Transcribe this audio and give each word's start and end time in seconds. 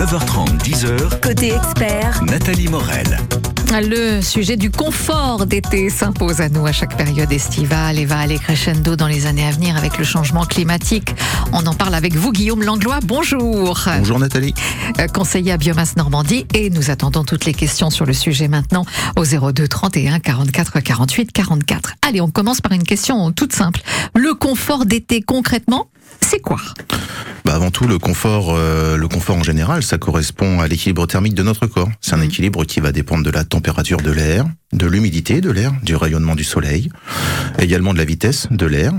9h30, 0.00 0.58
10h, 0.62 1.20
Côté 1.20 1.52
expert, 1.52 2.24
Nathalie 2.24 2.68
Morel. 2.68 3.04
Le 3.72 4.20
sujet 4.20 4.56
du 4.56 4.70
confort 4.70 5.46
d'été 5.46 5.90
s'impose 5.90 6.40
à 6.40 6.48
nous 6.48 6.66
à 6.66 6.72
chaque 6.72 6.96
période 6.96 7.32
estivale 7.32 7.98
et 7.98 8.04
va 8.04 8.18
aller 8.18 8.38
crescendo 8.38 8.96
dans 8.96 9.06
les 9.06 9.26
années 9.26 9.46
à 9.46 9.52
venir 9.52 9.76
avec 9.76 9.96
le 9.96 10.04
changement 10.04 10.44
climatique. 10.44 11.14
On 11.52 11.64
en 11.66 11.72
parle 11.74 11.94
avec 11.94 12.14
vous, 12.14 12.32
Guillaume 12.32 12.62
Langlois. 12.62 12.98
Bonjour. 13.04 13.80
Bonjour 13.98 14.18
Nathalie. 14.18 14.54
Euh, 14.98 15.06
Conseiller 15.06 15.52
à 15.52 15.56
Biomasse 15.56 15.96
Normandie 15.96 16.46
et 16.52 16.68
nous 16.68 16.90
attendons 16.90 17.22
toutes 17.24 17.44
les 17.46 17.54
questions 17.54 17.90
sur 17.90 18.04
le 18.06 18.12
sujet 18.12 18.48
maintenant 18.48 18.84
au 19.16 19.24
02 19.24 19.66
31 19.68 20.18
44 20.18 20.80
48 20.80 21.32
44. 21.32 21.94
Allez, 22.06 22.20
on 22.20 22.30
commence 22.30 22.60
par 22.60 22.72
une 22.72 22.82
question 22.84 23.30
toute 23.32 23.54
simple. 23.54 23.80
Le 24.14 24.34
confort 24.34 24.84
d'été 24.84 25.22
concrètement, 25.22 25.88
c'est 26.20 26.40
quoi? 26.40 26.58
Bah 27.44 27.54
avant 27.54 27.70
tout, 27.70 27.86
le 27.86 27.98
confort, 27.98 28.48
euh, 28.54 28.96
le 28.96 29.08
confort 29.08 29.36
en 29.36 29.42
général, 29.42 29.82
ça 29.82 29.96
correspond 29.96 30.60
à 30.60 30.68
l'équilibre 30.68 31.06
thermique 31.06 31.34
de 31.34 31.42
notre 31.42 31.66
corps. 31.66 31.88
C'est 32.00 32.12
un 32.14 32.18
Mhm. 32.18 32.24
équilibre 32.24 32.64
qui 32.64 32.80
va 32.80 32.92
dépendre 32.92 33.24
de 33.24 33.30
la 33.30 33.44
température 33.44 33.59
de 33.60 34.10
l'air, 34.10 34.46
de 34.72 34.86
l'humidité 34.86 35.40
de 35.40 35.50
l'air, 35.50 35.72
du 35.82 35.94
rayonnement 35.94 36.34
du 36.34 36.44
soleil, 36.44 36.90
également 37.58 37.92
de 37.92 37.98
la 37.98 38.04
vitesse 38.04 38.48
de 38.50 38.66
l'air. 38.66 38.92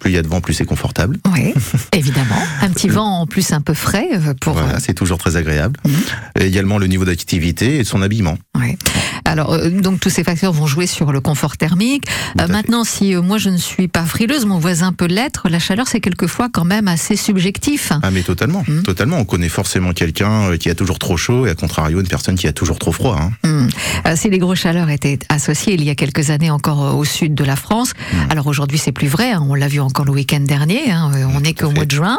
Plus 0.00 0.10
il 0.10 0.14
y 0.14 0.18
a 0.18 0.22
de 0.22 0.28
vent, 0.28 0.40
plus 0.40 0.54
c'est 0.54 0.64
confortable. 0.64 1.18
Oui, 1.32 1.52
évidemment. 1.92 2.36
Un 2.62 2.68
petit 2.70 2.88
vent 2.88 3.20
en 3.20 3.26
plus 3.26 3.52
un 3.52 3.60
peu 3.60 3.74
frais 3.74 4.08
euh, 4.14 4.34
pour... 4.40 4.54
Voilà, 4.54 4.78
c'est 4.80 4.94
toujours 4.94 5.18
très 5.18 5.36
agréable. 5.36 5.78
Mhm. 5.86 5.92
Et 6.40 6.46
également 6.46 6.78
le 6.78 6.86
niveau 6.86 7.04
d'activité 7.04 7.78
et 7.78 7.84
son 7.84 8.02
habillement. 8.02 8.38
Ouais. 8.56 8.76
Alors, 9.24 9.52
euh, 9.52 9.68
donc 9.70 10.00
tous 10.00 10.08
ces 10.10 10.24
facteurs 10.24 10.52
vont 10.52 10.66
jouer 10.66 10.86
sur 10.86 11.12
le 11.12 11.20
confort 11.20 11.56
thermique. 11.56 12.04
Euh, 12.40 12.46
fait. 12.46 12.52
maintenant, 12.52 12.84
si 12.84 13.14
euh, 13.14 13.20
moi 13.22 13.38
je 13.38 13.50
ne 13.50 13.56
suis 13.56 13.88
pas 13.88 14.04
frileuse, 14.04 14.46
mon 14.46 14.58
voisin 14.58 14.92
peut 14.92 15.06
l'être, 15.06 15.48
la 15.48 15.58
chaleur 15.58 15.86
c'est 15.88 16.00
quelquefois 16.00 16.48
quand 16.52 16.64
même 16.64 16.88
assez 16.88 17.16
subjectif. 17.16 17.92
Ah 18.02 18.10
mais 18.10 18.22
totalement, 18.22 18.64
Mhm. 18.68 18.82
totalement. 18.84 19.18
On 19.18 19.24
connaît 19.24 19.48
forcément 19.48 19.92
quelqu'un 19.92 20.50
euh, 20.52 20.56
qui 20.56 20.70
a 20.70 20.74
toujours 20.74 20.98
trop 20.98 21.16
chaud 21.16 21.46
et 21.46 21.50
à 21.50 21.54
contrario 21.54 22.00
une 22.00 22.06
personne 22.08 22.36
qui 22.36 22.46
a 22.46 22.52
toujours 22.52 22.78
trop 22.78 22.92
froid. 22.92 23.18
hein. 23.20 23.66
Euh, 24.06 24.14
si 24.16 24.30
les 24.30 24.38
grosses 24.38 24.60
chaleurs 24.60 24.88
étaient 24.90 25.18
associées 25.28 25.74
il 25.74 25.82
y 25.84 25.90
a 25.90 25.94
quelques 25.94 26.30
années 26.30 26.50
encore 26.50 26.84
euh, 26.84 26.92
au 26.92 27.04
sud 27.04 27.34
de 27.34 27.44
la 27.44 27.56
France, 27.56 27.92
alors 28.30 28.46
aujourd'hui 28.46 28.78
c'est 28.78 28.92
plus 28.92 29.08
vrai, 29.08 29.32
hein, 29.32 29.44
on 29.48 29.54
l'a 29.54 29.68
vu 29.68 29.80
encore 29.88 30.04
le 30.04 30.12
week-end 30.12 30.40
dernier, 30.40 30.90
hein, 30.90 31.10
euh, 31.14 31.24
on 31.34 31.40
n'est 31.40 31.54
qu'au 31.54 31.70
mois 31.70 31.84
de 31.84 31.90
juin, 31.90 32.18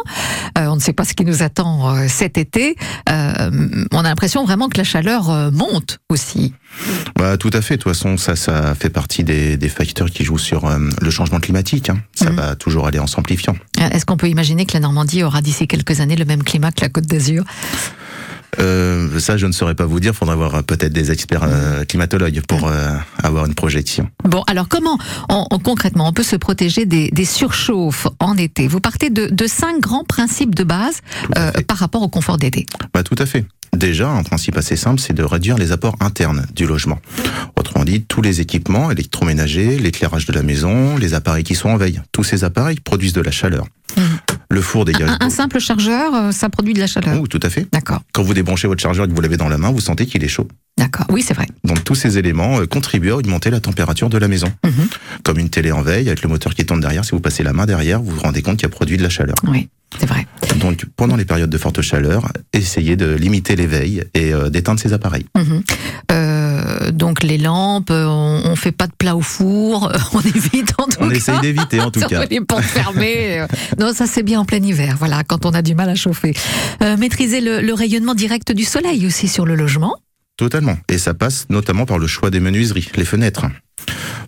Euh, 0.58 0.66
on 0.68 0.76
ne 0.76 0.80
sait 0.82 0.94
pas 0.94 1.06
ce 1.06 1.14
qui 1.14 1.24
nous 1.26 1.42
attend 1.44 1.96
euh, 1.96 2.08
cet 2.10 2.38
été, 2.38 2.76
Euh, 3.10 3.52
on 3.92 4.00
a 4.00 4.04
l'impression 4.04 4.44
vraiment 4.46 4.68
que 4.68 4.78
la 4.78 4.84
chaleur 4.84 5.52
monte 5.52 6.00
aussi. 6.10 6.54
Bah, 7.16 7.38
tout 7.38 7.50
à 7.54 7.62
fait. 7.62 7.78
De 7.78 7.82
toute 7.84 7.92
façon, 7.94 8.18
ça, 8.18 8.36
ça 8.36 8.76
fait 8.76 8.90
partie 8.90 9.24
des, 9.24 9.58
des 9.58 9.70
facteurs 9.70 10.10
qui 10.10 10.24
jouent 10.24 10.38
sur 10.38 10.70
le 10.70 11.10
changement 11.10 11.40
climatique. 11.40 11.90
hein. 11.90 12.00
Ça 12.16 12.30
Mhm. 12.30 12.36
va 12.36 12.56
toujours 12.56 12.88
aller 12.88 13.00
en 13.00 13.08
s'amplifiant. 13.08 13.56
Est-ce 13.80 14.06
qu'on 14.06 14.18
peut 14.18 14.30
imaginer 14.30 14.66
que 14.66 14.74
la 14.74 14.80
Normandie 14.80 15.24
aura 15.24 15.42
d'ici 15.42 15.68
quelques 15.68 16.00
années 16.00 16.16
le 16.16 16.26
même 16.26 16.44
climat 16.44 16.72
que 16.72 16.82
la 16.82 16.90
Côte 16.90 17.06
d'Azur? 17.08 17.44
Euh, 18.60 19.20
ça, 19.20 19.38
je 19.38 19.46
ne 19.46 19.52
saurais 19.52 19.76
pas 19.76 19.86
vous 19.86 20.00
dire. 20.00 20.16
Faudra 20.16 20.34
avoir 20.34 20.56
euh, 20.56 20.62
peut-être 20.62 20.94
des 20.94 21.12
experts 21.12 21.44
euh, 21.44 21.84
climatologues 21.86 22.42
pour 22.48 22.68
euh, 22.68 22.90
avoir 23.22 23.46
une 23.46 23.54
projection. 23.54 24.10
Bon, 24.24 24.44
alors 24.48 24.68
comment, 24.68 24.98
on, 25.30 25.46
on- 25.52 25.60
concrètement, 25.60 26.08
on 26.08 26.14
peut 26.14 26.24
se 26.24 26.36
protéger 26.36 26.86
des, 26.86 27.10
des 27.12 27.26
surchauffes 27.26 28.08
en 28.20 28.36
été? 28.38 28.68
Vous 28.68 28.80
partez 28.80 29.10
de, 29.10 29.28
de 29.28 29.48
cinq 29.48 29.80
grands 29.80 30.04
principes 30.04 30.56
de 30.56 30.64
base 30.64 31.02
par 31.68 31.78
rapport 31.78 32.02
au 32.02 32.10
confort 32.10 32.38
d'été. 32.38 32.66
Bah, 32.94 33.04
tout 33.04 33.16
à 33.20 33.26
fait. 33.26 33.46
Déjà, 33.76 34.10
un 34.10 34.24
principe 34.24 34.58
assez 34.58 34.76
simple, 34.76 35.00
c'est 35.00 35.14
de 35.14 35.22
réduire 35.24 35.56
les 35.58 35.72
apports 35.72 35.96
internes 36.00 36.48
du 36.56 36.66
logement. 36.66 36.98
Autrement 37.56 37.86
dit, 37.86 38.02
tous 38.02 38.24
les 38.24 38.42
équipements 38.42 38.90
électroménagers, 38.90 39.78
l'éclairage 39.78 40.26
de 40.26 40.34
la 40.34 40.42
maison, 40.42 40.98
les 40.98 41.14
appareils 41.14 41.44
qui 41.44 41.54
sont 41.54 41.70
en 41.70 41.78
veille. 41.78 42.02
Tous 42.12 42.24
ces 42.24 42.44
appareils 42.44 42.80
produisent 42.80 43.14
de 43.14 43.22
la 43.22 43.30
chaleur. 43.32 43.66
Mhm. 43.96 44.04
Le 44.52 44.62
four 44.62 44.84
dégage. 44.86 45.10
Un, 45.10 45.18
un 45.28 45.30
simple 45.30 45.60
chargeur, 45.60 46.14
euh, 46.16 46.32
ça 46.32 46.50
produit 46.50 46.74
de 46.74 46.80
la 46.80 46.88
chaleur. 46.88 47.20
Oh, 47.22 47.28
tout 47.28 47.40
à 47.44 47.50
fait. 47.50 47.68
D'accord, 47.72 48.02
Quand 48.14 48.24
vous 48.24 48.34
débranchez 48.34 48.68
votre 48.68 48.82
chargeur 48.82 49.06
et 49.06 49.08
que 49.08 49.14
vous 49.14 49.22
l'avez 49.22 49.38
dans 49.38 49.48
la 49.48 49.60
main, 49.60 49.72
vous 49.72 49.80
sentez 49.80 50.08
qu'il 50.08 50.24
est 50.24 50.28
chaud. 50.28 50.48
d'accord. 50.78 51.06
Oui, 51.12 51.22
c'est 51.26 51.36
vrai. 51.36 51.46
Donc 51.64 51.84
tous 51.84 51.94
ces 51.96 52.18
éléments 52.18 52.60
euh, 52.60 52.66
contribuent 52.66 53.12
à 53.12 53.18
augmenter 53.18 53.52
la 53.52 53.60
température 53.60 54.10
de 54.10 54.18
la 54.18 54.28
maison. 54.28 54.52
Mhm. 54.66 54.88
Comme 55.24 55.38
une 55.38 55.50
télé 55.50 55.72
en 55.72 55.82
veille, 55.84 56.08
avec 56.08 56.24
le 56.24 56.30
moteur 56.30 56.56
qui 56.56 56.66
tourne 56.66 56.80
derrière, 56.80 57.06
si 57.06 57.12
vous 57.12 57.20
passez 57.20 57.44
la 57.44 57.54
main 57.54 57.68
derrière, 57.68 58.02
vous 58.02 58.12
vous 58.12 58.22
rendez 58.22 58.42
compte 58.42 58.58
qu'il 58.58 58.64
y 58.64 58.72
a 58.72 58.74
produit 58.74 58.98
de 58.98 59.04
la 59.04 59.10
chaleur. 59.10 59.36
Oui, 59.48 59.70
c'est 60.00 60.08
vrai. 60.08 60.26
Donc 60.60 60.86
pendant 60.96 61.16
les 61.16 61.26
périodes 61.26 61.50
de 61.52 61.58
forte 61.60 61.82
chaleur, 61.82 62.32
essayez 62.54 62.96
de 62.96 63.14
limiter 63.14 63.56
l'éveil 63.56 64.04
et 64.16 64.34
euh, 64.34 64.50
d'éteindre 64.50 64.80
ces 64.80 64.94
appareils. 64.94 65.26
Mhm. 65.38 65.62
Euh, 66.12 66.29
donc 66.92 67.24
les 67.24 67.38
lampes, 67.38 67.92
euh, 67.92 68.06
on, 68.08 68.42
on 68.52 68.56
fait 68.56 68.72
pas 68.72 68.88
de 68.88 68.94
plat 68.98 69.16
au 69.16 69.22
four, 69.22 69.90
euh, 69.92 69.98
on 70.14 70.20
évite 70.22 70.74
en 70.78 70.86
tout 70.86 70.98
On 71.02 71.10
cas. 71.10 71.16
essaye 71.16 71.40
d'éviter 71.42 71.80
en 71.82 71.92
tout 71.92 72.00
cas. 72.08 72.26
Les 72.30 72.42
portes 72.42 72.64
fermées. 72.64 73.40
euh, 73.40 73.48
Non, 73.80 73.94
ça 73.94 74.06
c'est 74.08 74.24
bien 74.24 74.40
en 74.40 74.46
plein 74.46 74.62
hiver, 74.64 74.96
voilà, 75.00 75.24
quand 75.24 75.46
on 75.46 75.52
a 75.52 75.62
du 75.62 75.76
mal 75.76 75.90
à 75.90 75.96
chauffer. 75.96 76.34
Euh, 76.82 76.98
maîtriser 76.98 77.42
le, 77.42 77.62
le 77.62 77.74
rayonnement 77.74 78.16
direct 78.16 78.52
du 78.52 78.64
soleil 78.64 79.06
aussi 79.06 79.28
sur 79.28 79.46
le 79.46 79.56
logement. 79.56 79.96
Totalement. 80.40 80.78
Et 80.88 80.98
ça 80.98 81.14
passe 81.14 81.48
notamment 81.50 81.86
par 81.86 82.00
le 82.00 82.08
choix 82.08 82.30
des 82.30 82.40
menuiseries, 82.40 82.88
les 82.96 83.04
fenêtres. 83.04 83.46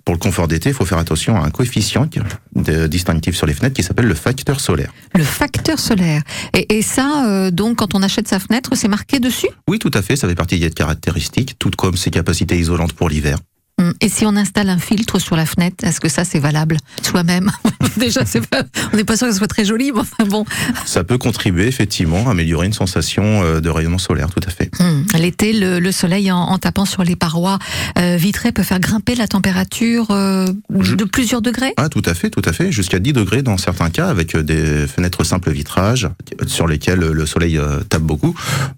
Pour 0.03 0.13
le 0.13 0.19
confort 0.19 0.49
d'été, 0.49 0.67
il 0.69 0.75
faut 0.75 0.83
faire 0.83 0.97
attention 0.97 1.41
à 1.41 1.45
un 1.45 1.51
coefficient 1.51 2.05
de- 2.53 2.87
distinctif 2.87 3.33
sur 3.33 3.47
les 3.47 3.53
fenêtres 3.53 3.75
qui 3.75 3.83
s'appelle 3.83 4.07
le 4.07 4.13
facteur 4.13 4.59
solaire. 4.59 4.91
Le 5.15 5.23
facteur 5.23 5.79
solaire. 5.79 6.21
Et, 6.53 6.77
et 6.79 6.81
ça, 6.81 7.27
euh, 7.29 7.49
donc, 7.49 7.77
quand 7.77 7.95
on 7.95 8.03
achète 8.03 8.27
sa 8.27 8.39
fenêtre, 8.39 8.71
c'est 8.75 8.89
marqué 8.89 9.19
dessus? 9.21 9.47
Oui, 9.69 9.79
tout 9.79 9.91
à 9.93 10.01
fait, 10.01 10.17
ça 10.17 10.27
fait 10.27 10.35
partie 10.35 10.59
des 10.59 10.69
caractéristiques, 10.69 11.55
tout 11.57 11.71
comme 11.77 11.95
ses 11.95 12.09
capacités 12.11 12.59
isolantes 12.59 12.91
pour 12.91 13.07
l'hiver. 13.07 13.37
Hum, 13.79 13.93
Et 14.01 14.09
si 14.09 14.25
on 14.25 14.35
installe 14.35 14.69
un 14.69 14.77
filtre 14.77 15.17
sur 15.19 15.35
la 15.35 15.45
fenêtre, 15.45 15.83
est-ce 15.85 15.99
que 15.99 16.09
ça 16.09 16.23
c'est 16.23 16.39
valable 16.39 16.77
soi-même 17.01 17.51
Déjà, 17.97 18.21
pas, 18.51 18.63
on 18.93 18.97
n'est 18.97 19.03
pas 19.03 19.17
sûr 19.17 19.27
que 19.27 19.33
ce 19.33 19.39
soit 19.39 19.47
très 19.47 19.65
joli, 19.65 19.91
mais 19.91 20.01
enfin 20.01 20.23
bon. 20.25 20.45
Ça 20.85 21.03
peut 21.03 21.17
contribuer 21.17 21.67
effectivement 21.67 22.27
à 22.27 22.31
améliorer 22.31 22.67
une 22.67 22.73
sensation 22.73 23.43
euh, 23.43 23.59
de 23.59 23.69
rayonnement 23.69 23.97
solaire, 23.97 24.29
tout 24.29 24.39
à 24.47 24.51
fait. 24.51 24.69
Hum, 24.79 25.05
L'été, 25.17 25.53
le, 25.53 25.79
le 25.79 25.91
soleil 25.91 26.31
en, 26.31 26.37
en 26.37 26.57
tapant 26.57 26.85
sur 26.85 27.03
les 27.03 27.15
parois 27.15 27.59
euh, 27.97 28.15
vitrées 28.17 28.51
peut 28.51 28.63
faire 28.63 28.79
grimper 28.79 29.15
la 29.15 29.27
température 29.27 30.07
euh, 30.11 30.45
Je- 30.79 30.95
de 30.95 31.03
plusieurs 31.03 31.41
degrés? 31.41 31.73
Ah, 31.77 31.89
tout 31.89 32.03
à 32.05 32.13
fait, 32.13 32.29
tout 32.29 32.41
à 32.45 32.53
fait. 32.53 32.71
Jusqu'à 32.71 32.99
10 32.99 33.13
degrés 33.13 33.41
dans 33.41 33.57
certains 33.57 33.89
cas, 33.89 34.07
avec 34.09 34.35
des 34.37 34.87
fenêtres 34.87 35.23
simples 35.23 35.51
vitrage 35.51 36.05
euh, 36.41 36.47
sur 36.47 36.67
lesquelles 36.67 36.99
le 36.99 37.25
soleil 37.25 37.59
tape 37.89 38.01
beaucoup. 38.03 38.35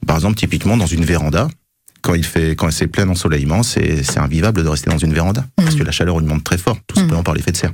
Par 0.07 0.15
exemple, 0.15 0.35
typiquement 0.35 0.77
dans 0.77 0.87
une 0.87 1.03
véranda, 1.05 1.47
quand 2.03 2.13
il 2.13 2.23
fait, 2.25 2.55
quand 2.55 2.69
c'est 2.71 2.87
plein 2.87 3.07
ensoleillement, 3.09 3.63
c'est 3.63 4.17
invivable 4.17 4.63
de 4.63 4.67
rester 4.69 4.89
dans 4.91 4.97
une 4.99 5.13
véranda 5.13 5.45
parce 5.55 5.71
Mhm. 5.73 5.79
que 5.79 5.83
la 5.85 5.91
chaleur 5.91 6.15
augmente 6.15 6.43
très 6.43 6.57
fort, 6.59 6.77
tout 6.85 6.99
simplement 6.99 7.23
par 7.23 7.33
l'effet 7.33 7.51
de 7.51 7.57
serre. 7.57 7.71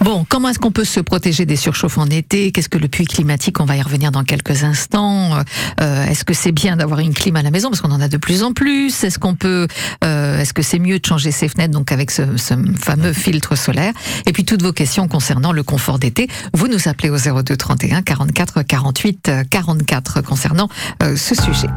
Bon, 0.00 0.24
comment 0.28 0.48
est-ce 0.48 0.58
qu'on 0.58 0.70
peut 0.70 0.84
se 0.84 1.00
protéger 1.00 1.44
des 1.46 1.56
surchauffes 1.56 1.98
en 1.98 2.06
été? 2.06 2.52
Qu'est-ce 2.52 2.68
que 2.68 2.78
le 2.78 2.88
puits 2.88 3.06
climatique 3.06 3.60
On 3.60 3.64
va 3.64 3.76
y 3.76 3.82
revenir 3.82 4.12
dans 4.12 4.22
quelques 4.22 4.62
instants. 4.64 5.38
Euh, 5.80 6.06
est-ce 6.06 6.24
que 6.24 6.34
c'est 6.34 6.52
bien 6.52 6.76
d'avoir 6.76 7.00
une 7.00 7.14
clim 7.14 7.36
à 7.36 7.42
la 7.42 7.50
maison? 7.50 7.68
Parce 7.70 7.80
qu'on 7.80 7.90
en 7.90 8.00
a 8.00 8.08
de 8.08 8.16
plus 8.16 8.42
en 8.42 8.52
plus 8.52 9.02
Est-ce 9.02 9.18
qu'on 9.18 9.34
peut 9.34 9.66
euh, 10.04 10.38
Est-ce 10.38 10.52
que 10.54 10.62
c'est 10.62 10.78
mieux 10.78 10.98
de 11.00 11.06
changer 11.06 11.30
ses 11.32 11.48
fenêtres 11.48 11.72
donc 11.72 11.90
avec 11.90 12.10
ce, 12.10 12.36
ce 12.36 12.54
fameux 12.78 13.12
filtre 13.12 13.56
solaire? 13.56 13.92
Et 14.26 14.32
puis 14.32 14.44
toutes 14.44 14.62
vos 14.62 14.72
questions 14.72 15.08
concernant 15.08 15.52
le 15.52 15.62
confort 15.62 15.98
d'été, 15.98 16.28
vous 16.52 16.68
nous 16.68 16.86
appelez 16.88 17.10
au 17.10 17.16
02 17.18 17.56
31 17.56 18.02
44 18.02 18.62
48 18.62 19.28
euh, 19.28 19.42
44 19.48 20.20
concernant 20.20 20.68
euh, 21.02 21.16
ce 21.16 21.34
sujet. 21.34 21.68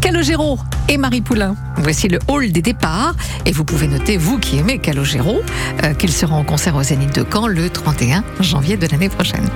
Calogero 0.00 0.58
et 0.88 0.96
Marie 0.96 1.19
Voici 1.76 2.08
le 2.08 2.18
hall 2.28 2.50
des 2.52 2.62
départs. 2.62 3.14
Et 3.46 3.52
vous 3.52 3.64
pouvez 3.64 3.86
noter, 3.86 4.16
vous 4.16 4.38
qui 4.38 4.58
aimez 4.58 4.78
Calogero, 4.78 5.42
euh, 5.84 5.94
qu'il 5.94 6.12
sera 6.12 6.34
en 6.34 6.44
concert 6.44 6.76
au 6.76 6.82
Zénith 6.82 7.14
de 7.14 7.24
Caen 7.30 7.46
le 7.46 7.70
31 7.70 8.24
janvier 8.40 8.76
de 8.76 8.86
l'année 8.86 9.08
prochaine. 9.08 9.48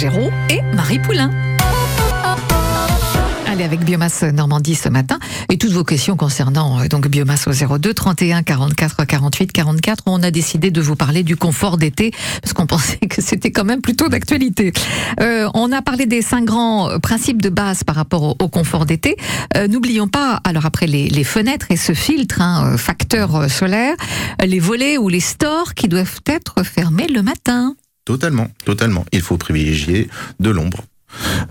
Et 0.00 0.62
Marie 0.76 1.00
Poulain. 1.00 1.28
Allez 3.48 3.64
avec 3.64 3.80
Biomasse 3.80 4.22
Normandie 4.22 4.76
ce 4.76 4.88
matin 4.88 5.18
et 5.48 5.58
toutes 5.58 5.72
vos 5.72 5.82
questions 5.82 6.14
concernant 6.14 6.78
euh, 6.78 6.86
donc 6.86 7.08
Biomasse 7.08 7.48
au 7.48 7.78
02 7.78 7.94
31 7.94 8.44
44 8.44 9.04
48 9.04 9.50
44. 9.50 10.04
On 10.06 10.22
a 10.22 10.30
décidé 10.30 10.70
de 10.70 10.80
vous 10.80 10.94
parler 10.94 11.24
du 11.24 11.34
confort 11.34 11.78
d'été 11.78 12.12
parce 12.40 12.52
qu'on 12.52 12.66
pensait 12.68 12.98
que 12.98 13.20
c'était 13.20 13.50
quand 13.50 13.64
même 13.64 13.80
plutôt 13.80 14.08
d'actualité. 14.08 14.72
Euh, 15.20 15.48
on 15.54 15.72
a 15.72 15.82
parlé 15.82 16.06
des 16.06 16.22
cinq 16.22 16.44
grands 16.44 16.90
euh, 16.90 16.98
principes 16.98 17.42
de 17.42 17.48
base 17.48 17.82
par 17.82 17.96
rapport 17.96 18.36
au, 18.40 18.48
confort 18.48 18.86
d'été. 18.86 19.16
N'oublions 19.68 20.06
pas 20.06 20.40
alors 20.44 20.64
après 20.64 20.86
les, 20.86 21.24
fenêtres 21.24 21.66
et 21.70 21.76
ce 21.76 21.92
filtre 21.92 22.40
hein, 22.40 22.76
facteur 22.76 23.50
solaire, 23.50 23.96
les 24.44 24.60
volets 24.60 24.96
ou 24.96 25.08
les 25.08 25.18
stores 25.18 25.74
qui 25.74 25.88
doivent 25.88 26.20
être 26.26 26.62
fermés 26.62 27.08
le 27.08 27.22
matin. 27.22 27.74
Totalement, 28.08 28.48
totalement. 28.64 29.04
Il 29.12 29.20
faut 29.20 29.36
privilégier 29.36 30.08
de 30.40 30.48
l'ombre. 30.48 30.80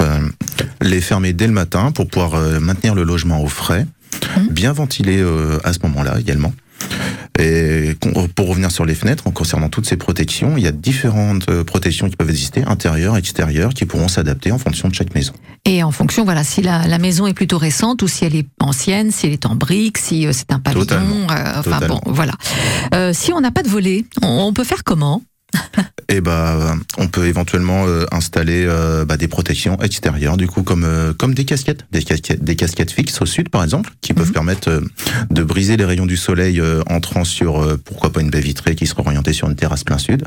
Euh, 0.01 0.21
les 0.81 1.01
fermer 1.01 1.31
dès 1.31 1.45
le 1.45 1.54
matin 1.54 1.92
pour 1.92 2.07
pouvoir 2.07 2.33
euh, 2.33 2.59
maintenir 2.59 2.95
le 2.95 3.04
logement 3.04 3.44
au 3.44 3.48
frais, 3.48 3.86
Mhm. 4.38 4.48
bien 4.50 4.74
ventiler 4.74 5.19
euh, 5.19 5.59
à 5.63 5.71
ce 5.74 5.77
moment-là 5.83 6.19
également. 6.19 6.51
Et 7.39 7.95
pour 8.36 8.48
revenir 8.48 8.71
sur 8.71 8.86
les 8.86 8.95
fenêtres, 8.95 9.27
en 9.27 9.31
concernant 9.31 9.69
toutes 9.69 9.86
ces 9.86 9.98
protections, 9.98 10.57
il 10.57 10.63
y 10.63 10.68
a 10.68 10.71
différentes 10.71 11.45
protections 11.63 12.09
qui 12.09 12.15
peuvent 12.15 12.31
exister, 12.31 12.63
intérieures, 12.63 13.18
extérieures, 13.18 13.75
qui 13.75 13.86
pourront 13.86 14.07
s'adapter 14.07 14.51
en 14.51 14.57
fonction 14.57 14.88
de 14.88 14.95
chaque 14.95 15.13
maison. 15.13 15.33
Et 15.65 15.83
en 15.83 15.92
fonction, 15.92 16.24
voilà, 16.25 16.44
si 16.44 16.63
la, 16.63 16.88
la 16.88 16.98
maison 16.98 17.27
est 17.27 17.36
plutôt 17.36 17.59
récente 17.59 18.01
ou 18.01 18.07
si 18.07 18.25
elle 18.25 18.36
est 18.36 18.48
ancienne, 18.59 19.12
si 19.12 19.27
elle 19.27 19.33
est 19.33 19.45
en 19.45 19.54
briques, 19.56 20.00
si 20.00 20.25
c'est 20.31 20.51
un 20.51 20.59
pavillon, 20.59 21.27
enfin 21.30 21.80
bon, 21.88 22.01
voilà. 22.07 22.33
Si 23.13 23.31
on 23.33 23.42
n'a 23.42 23.51
pas 23.51 23.62
de 23.62 23.69
volet, 23.69 24.06
on, 24.24 24.45
on 24.48 24.54
peut 24.54 24.63
faire 24.63 24.83
comment? 24.83 25.21
Et 26.09 26.21
bah, 26.21 26.75
on 26.98 27.07
peut 27.09 27.25
éventuellement 27.27 27.86
euh, 27.86 28.06
installer 28.12 28.65
euh, 28.65 29.04
bah, 29.04 29.18
des 29.18 29.27
protections 29.27 29.77
extérieures, 29.81 30.38
du 30.38 30.48
coup, 30.48 30.63
comme 30.63 30.86
euh, 30.86 31.13
comme 31.13 31.33
des 31.33 31.44
casquettes, 31.44 31.86
des 31.92 32.01
casquettes, 32.01 32.42
des 32.44 32.56
casquettes 32.56 32.92
fixes 32.92 33.21
au 33.21 33.25
sud, 33.25 33.50
par 33.50 33.62
exemple, 33.63 33.92
qui 34.01 34.13
peuvent 34.13 34.27
Mhm. 34.27 34.33
permettre 34.33 34.69
euh, 34.69 34.81
de 35.30 35.44
briser 35.44 35.75
les 35.75 35.83
rayons 35.86 36.06
du 36.06 36.15
soleil 36.18 36.62
euh, 36.62 36.81
entrant 36.89 37.25
sur, 37.25 37.62
euh, 37.62 37.77
pourquoi 37.83 38.12
pas, 38.13 38.21
une 38.21 38.30
baie 38.30 38.39
vitrée 38.39 38.75
qui 38.75 38.88
sera 38.88 39.01
orientée 39.01 39.33
sur 39.33 39.50
une 39.50 39.56
terrasse 39.56 39.83
plein 39.83 39.98
sud, 39.98 40.24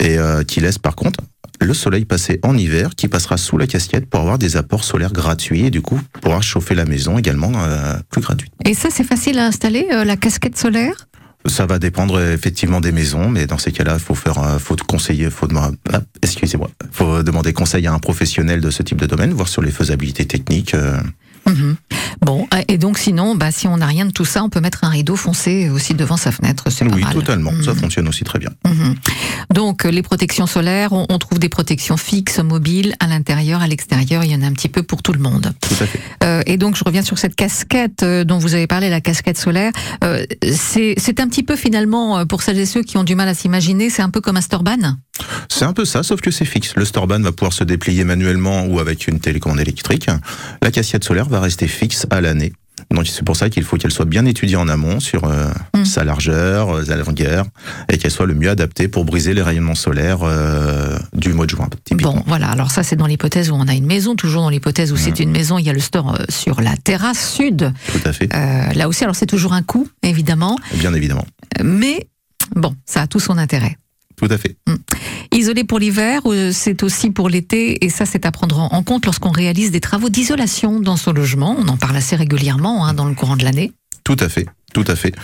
et 0.00 0.18
euh, 0.18 0.42
qui 0.42 0.60
laisse 0.60 0.78
par 0.78 0.96
contre 0.96 1.20
le 1.60 1.74
soleil 1.74 2.04
passer 2.04 2.38
en 2.44 2.56
hiver, 2.56 2.90
qui 2.96 3.08
passera 3.08 3.36
sous 3.36 3.58
la 3.58 3.66
casquette 3.66 4.06
pour 4.08 4.20
avoir 4.20 4.38
des 4.38 4.56
apports 4.56 4.84
solaires 4.84 5.12
gratuits 5.12 5.66
et 5.66 5.70
du 5.70 5.82
coup 5.82 6.00
pourra 6.20 6.40
chauffer 6.40 6.76
la 6.76 6.84
maison 6.84 7.18
également 7.18 7.50
euh, 7.56 7.94
plus 8.10 8.20
gratuit. 8.20 8.48
Et 8.64 8.74
ça, 8.74 8.90
c'est 8.92 9.02
facile 9.02 9.40
à 9.40 9.46
installer, 9.46 9.86
euh, 9.92 10.04
la 10.04 10.16
casquette 10.16 10.56
solaire? 10.56 11.07
Ça 11.48 11.66
va 11.66 11.78
dépendre 11.78 12.20
effectivement 12.20 12.80
des 12.80 12.92
maisons, 12.92 13.28
mais 13.30 13.46
dans 13.46 13.58
ces 13.58 13.72
cas-là, 13.72 13.98
faut 13.98 14.14
faire, 14.14 14.60
faut 14.60 14.76
conseiller, 14.86 15.30
faut 15.30 15.46
demander, 15.46 15.76
ah, 15.92 16.00
faut 16.92 17.22
demander 17.22 17.52
conseil 17.52 17.86
à 17.86 17.92
un 17.92 17.98
professionnel 17.98 18.60
de 18.60 18.70
ce 18.70 18.82
type 18.82 19.00
de 19.00 19.06
domaine, 19.06 19.32
voir 19.32 19.48
sur 19.48 19.62
les 19.62 19.70
faisabilités 19.70 20.26
techniques. 20.26 20.74
euh, 20.74 20.98
Mhm. 21.46 21.76
Bon, 22.20 22.46
euh, 22.54 22.62
et 22.68 22.78
donc 22.78 22.98
sinon, 22.98 23.34
bah, 23.36 23.50
si 23.50 23.66
on 23.68 23.76
n'a 23.78 23.86
rien 23.86 24.06
de 24.06 24.10
tout 24.12 24.24
ça, 24.24 24.42
on 24.42 24.48
peut 24.48 24.60
mettre 24.60 24.84
un 24.84 24.88
rideau 24.88 25.16
foncé 25.16 25.70
aussi 25.70 25.94
devant 25.94 26.16
sa 26.16 26.32
fenêtre, 26.32 26.64
c'est 26.70 26.84
pas 26.84 26.94
oui, 26.96 27.04
totalement. 27.12 27.52
Ça 27.64 27.72
Mhm. 27.72 27.78
fonctionne 27.78 28.08
aussi 28.08 28.24
très 28.24 28.38
bien. 28.38 28.50
Mhm. 28.66 28.94
Donc 29.54 29.84
euh, 29.86 29.90
les 29.90 30.02
protections 30.02 30.46
solaires, 30.46 30.92
on, 30.92 31.06
on 31.08 31.18
trouve 31.18 31.38
des 31.38 31.48
protections 31.48 31.96
fixes, 31.96 32.38
mobiles, 32.40 32.94
à 33.00 33.06
l'intérieur, 33.06 33.62
à 33.62 33.66
l'extérieur, 33.66 34.24
il 34.24 34.30
y 34.30 34.34
en 34.34 34.42
a 34.42 34.46
un 34.46 34.52
petit 34.52 34.68
peu 34.68 34.82
pour 34.82 35.02
tout 35.02 35.12
le 35.12 35.20
monde. 35.20 35.52
Tout 35.60 35.74
à 35.82 35.86
fait. 35.86 36.00
Euh, 36.24 36.42
et 36.46 36.56
donc 36.56 36.76
je 36.76 36.84
reviens 36.84 37.02
sur 37.02 37.18
cette 37.18 37.34
casquette 37.34 38.04
dont 38.04 38.38
vous 38.38 38.54
avez 38.54 38.66
parlé, 38.66 38.90
la 38.90 39.00
casquette 39.00 39.38
solaire. 39.38 39.72
Euh, 40.04 40.24
c'est 40.52 41.20
un 41.20 41.28
petit 41.28 41.42
peu 41.42 41.56
finalement, 41.56 42.26
pour 42.26 42.42
celles 42.42 42.58
et 42.58 42.66
ceux 42.66 42.82
qui 42.82 42.96
ont 42.96 43.04
du 43.04 43.14
mal 43.14 43.28
à 43.28 43.34
s'imaginer, 43.34 43.90
c'est 43.90 44.02
un 44.02 44.10
peu 44.10 44.20
comme 44.20 44.36
un 44.36 44.40
Storban 44.40 44.96
C'est 45.48 45.64
un 45.64 45.72
peu 45.72 45.84
ça, 45.84 46.02
sauf 46.02 46.20
que 46.20 46.30
c'est 46.30 46.44
fixe. 46.44 46.74
Le 46.76 46.84
Storban 46.84 47.20
va 47.20 47.32
pouvoir 47.32 47.52
se 47.52 47.64
déplier 47.64 48.04
manuellement 48.04 48.64
ou 48.66 48.78
avec 48.80 49.08
une 49.08 49.20
télécommande 49.20 49.60
électrique. 49.60 50.08
La 50.62 50.70
casquette 50.70 51.04
solaire 51.04 51.28
va 51.28 51.40
rester 51.40 51.66
fixe 51.68 52.06
à 52.10 52.20
l'année. 52.20 52.52
Donc 52.90 53.06
c'est 53.06 53.24
pour 53.24 53.36
ça 53.36 53.50
qu'il 53.50 53.64
faut 53.64 53.76
qu'elle 53.76 53.90
soit 53.90 54.04
bien 54.06 54.24
étudiée 54.24 54.56
en 54.56 54.68
amont 54.68 55.00
sur 55.00 55.24
euh, 55.24 55.48
Mm. 55.74 55.84
sa 55.84 56.04
largeur, 56.04 56.74
euh, 56.76 56.84
sa 56.84 56.96
longueur, 56.96 57.44
et 57.90 57.98
qu'elle 57.98 58.10
soit 58.10 58.24
le 58.24 58.34
mieux 58.34 58.48
adaptée 58.50 58.88
pour 58.88 59.04
briser 59.04 59.34
les 59.34 59.42
rayonnements 59.42 59.74
solaires 59.74 60.20
euh, 60.22 60.96
du 61.12 61.32
mois 61.32 61.44
de 61.44 61.50
juin, 61.50 61.68
typiquement. 61.84 62.14
Bon, 62.14 62.22
voilà. 62.26 62.48
Alors 62.48 62.70
ça, 62.70 62.82
c'est 62.82 62.96
dans 62.96 63.06
l'hypothèse 63.06 63.50
où 63.50 63.54
on 63.54 63.68
a 63.68 63.74
une 63.74 63.84
maison. 63.86 64.14
Toujours 64.16 64.42
dans 64.42 64.48
l'hypothèse 64.50 64.92
où 64.92 64.96
c'est 64.96 65.20
une 65.20 65.30
maison, 65.30 65.58
il 65.58 65.66
y 65.66 65.70
a 65.70 65.72
le 65.72 65.80
store 65.80 66.14
euh, 66.14 66.24
sur 66.28 66.60
la 66.62 66.76
terrasse 66.76 67.34
sud. 67.34 67.72
Tout 67.92 68.00
à 68.08 68.12
fait, 68.12 68.28
Euh, 68.34 68.72
là 68.74 68.88
aussi, 68.88 69.04
alors 69.04 69.16
c'est 69.16 69.26
toujours 69.26 69.52
un 69.52 69.62
coût, 69.62 69.86
évidemment, 70.02 70.56
bien 70.74 70.94
évidemment. 70.94 71.26
Euh, 71.58 71.64
mais 71.64 72.08
bon, 72.56 72.74
ça 72.86 73.02
a 73.02 73.06
tout 73.06 73.20
son 73.20 73.36
intérêt. 73.38 73.76
Tout 74.18 74.28
à 74.30 74.38
fait. 74.38 74.56
Isolé 75.32 75.62
pour 75.62 75.78
l'hiver, 75.78 76.22
euh, 76.26 76.50
c'est 76.52 76.82
aussi 76.82 77.10
pour 77.10 77.28
l'été, 77.28 77.84
et 77.84 77.88
ça, 77.88 78.04
c'est 78.04 78.26
à 78.26 78.32
prendre 78.32 78.58
en 78.58 78.82
compte 78.82 79.06
lorsqu'on 79.06 79.30
réalise 79.30 79.70
des 79.70 79.80
travaux 79.80 80.08
d'isolation 80.08 80.80
dans 80.80 80.96
son 80.96 81.12
logement. 81.12 81.54
On 81.58 81.68
en 81.68 81.76
parle 81.76 81.96
assez 81.96 82.16
régulièrement 82.16 82.84
hein, 82.84 82.94
dans 82.94 83.06
le 83.06 83.14
courant 83.14 83.36
de 83.36 83.44
l'année. 83.44 83.72
Tout 84.02 84.16
à 84.18 84.28
fait, 84.28 84.46
tout 84.72 84.84
à 84.88 84.96
fait. 84.96 85.14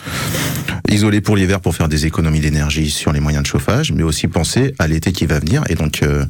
Isoler 0.91 1.21
pour 1.21 1.37
l'hiver 1.37 1.61
pour 1.61 1.75
faire 1.75 1.89
des 1.89 2.07
économies 2.07 2.41
d'énergie 2.41 2.91
sur 2.91 3.13
les 3.13 3.21
moyens 3.21 3.43
de 3.43 3.49
chauffage, 3.49 3.93
mais 3.93 4.03
aussi 4.03 4.29
penser 4.29 4.75
à 4.79 4.87
l'été 4.87 5.11
qui 5.11 5.27
va 5.27 5.41
venir. 5.41 5.65
Et 5.71 5.75
donc, 5.75 6.03
euh, 6.03 6.25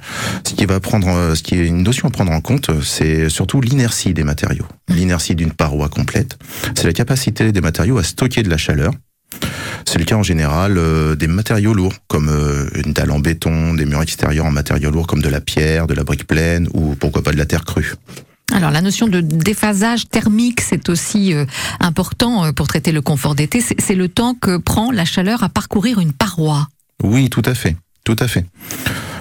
ce 0.47 0.55
qui 0.55 0.65
va 0.65 0.81
prendre, 0.81 1.09
euh, 1.09 1.35
ce 1.35 1.43
qui 1.43 1.57
est 1.57 1.67
une 1.67 1.83
notion 1.83 2.09
à 2.09 2.11
prendre 2.11 2.33
en 2.33 2.41
compte, 2.41 2.71
c'est 2.83 3.29
surtout 3.29 3.61
l'inertie 3.61 4.15
des 4.15 4.25
matériaux. 4.25 4.67
L'inertie 4.89 5.35
d'une 5.35 5.51
paroi 5.51 5.89
complète, 5.89 6.39
c'est 6.77 6.85
la 6.85 6.93
capacité 6.93 7.53
des 7.53 7.61
matériaux 7.61 7.99
à 7.99 8.05
stocker 8.05 8.43
de 8.43 8.51
la 8.51 8.57
chaleur. 8.57 8.93
C'est 9.87 9.99
le 9.99 10.05
cas 10.05 10.17
en 10.17 10.23
général 10.23 10.77
euh, 10.77 11.15
des 11.15 11.27
matériaux 11.27 11.75
lourds, 11.75 11.95
comme 12.09 12.29
euh, 12.29 12.69
une 12.85 12.93
dalle 12.93 13.11
en 13.11 13.21
béton, 13.21 13.75
des 13.75 13.85
murs 13.85 14.03
extérieurs 14.03 14.47
en 14.47 14.51
matériaux 14.51 14.91
lourds 14.91 15.07
comme 15.07 15.23
de 15.23 15.29
la 15.29 15.41
pierre, 15.41 15.87
de 15.87 15.95
la 15.95 16.05
brique 16.05 16.27
pleine 16.27 16.69
ou 16.75 16.95
pourquoi 16.95 17.23
pas 17.23 17.33
de 17.33 17.37
la 17.37 17.47
terre 17.47 17.65
crue. 17.65 17.95
Alors 18.53 18.71
la 18.71 18.81
notion 18.81 19.09
de 19.09 19.21
déphasage 19.21 20.09
thermique, 20.09 20.61
c'est 20.61 20.89
aussi 20.89 21.33
euh, 21.33 21.45
important 21.81 22.53
pour 22.53 22.67
traiter 22.67 22.93
le 22.93 23.03
confort 23.03 23.35
d'été. 23.35 23.61
C'est 23.61 23.81
c'est 23.81 23.95
le 23.95 24.09
temps 24.09 24.35
que 24.35 24.57
prend 24.57 24.91
la 24.91 25.05
chaleur 25.05 25.43
à 25.43 25.49
parcourir 25.49 26.01
une 26.01 26.13
paroi. 26.13 26.69
Oui, 27.03 27.31
tout 27.31 27.43
à 27.45 27.55
fait, 27.55 27.77
tout 28.05 28.17
à 28.19 28.29
fait. 28.29 28.47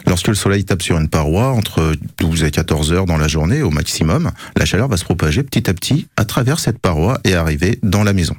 Lorsque 0.07 0.27
le 0.27 0.35
soleil 0.35 0.65
tape 0.65 0.81
sur 0.81 0.97
une 0.97 1.07
paroi, 1.07 1.51
entre 1.51 1.93
12 2.19 2.43
et 2.43 2.51
14 2.51 2.91
heures 2.91 3.05
dans 3.05 3.17
la 3.17 3.27
journée 3.27 3.61
au 3.61 3.69
maximum, 3.69 4.31
la 4.57 4.65
chaleur 4.65 4.87
va 4.87 4.97
se 4.97 5.05
propager 5.05 5.43
petit 5.43 5.69
à 5.69 5.73
petit 5.73 6.07
à 6.17 6.25
travers 6.25 6.59
cette 6.59 6.79
paroi 6.79 7.19
et 7.23 7.35
arriver 7.35 7.79
dans 7.83 8.03
la 8.03 8.13
maison. 8.13 8.35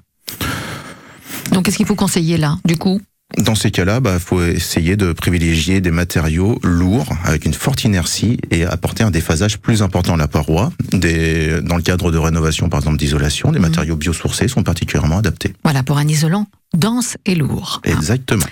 Donc, 1.53 1.65
qu'est-ce 1.65 1.77
qu'il 1.77 1.87
faut 1.87 1.95
conseiller 1.95 2.37
là, 2.37 2.59
du 2.65 2.77
coup? 2.77 3.01
Dans 3.38 3.55
ces 3.55 3.71
cas-là, 3.71 3.97
il 3.97 4.00
bah, 4.03 4.19
faut 4.19 4.43
essayer 4.43 4.97
de 4.97 5.12
privilégier 5.12 5.81
des 5.81 5.91
matériaux 5.91 6.59
lourds 6.62 7.12
avec 7.25 7.45
une 7.45 7.55
forte 7.55 7.85
inertie 7.85 8.38
et 8.50 8.64
apporter 8.64 9.03
un 9.03 9.11
déphasage 9.11 9.59
plus 9.59 9.83
important 9.83 10.14
à 10.14 10.17
la 10.17 10.29
paroi. 10.29 10.73
Des, 10.93 11.61
dans 11.62 11.76
le 11.76 11.83
cadre 11.83 12.11
de 12.12 12.19
rénovation, 12.19 12.69
par 12.69 12.81
exemple 12.81 12.97
d'isolation, 12.99 13.50
des 13.50 13.59
Mhm. 13.59 13.62
matériaux 13.67 13.97
biosourcés 13.97 14.49
sont 14.49 14.62
particulièrement 14.62 15.19
adaptés. 15.19 15.53
Voilà, 15.64 15.83
pour 15.83 15.99
un 15.99 16.07
isolant 16.07 16.47
dense 16.76 17.17
et 17.25 17.37
lourd. 17.37 17.81
Exactement. 17.85 18.45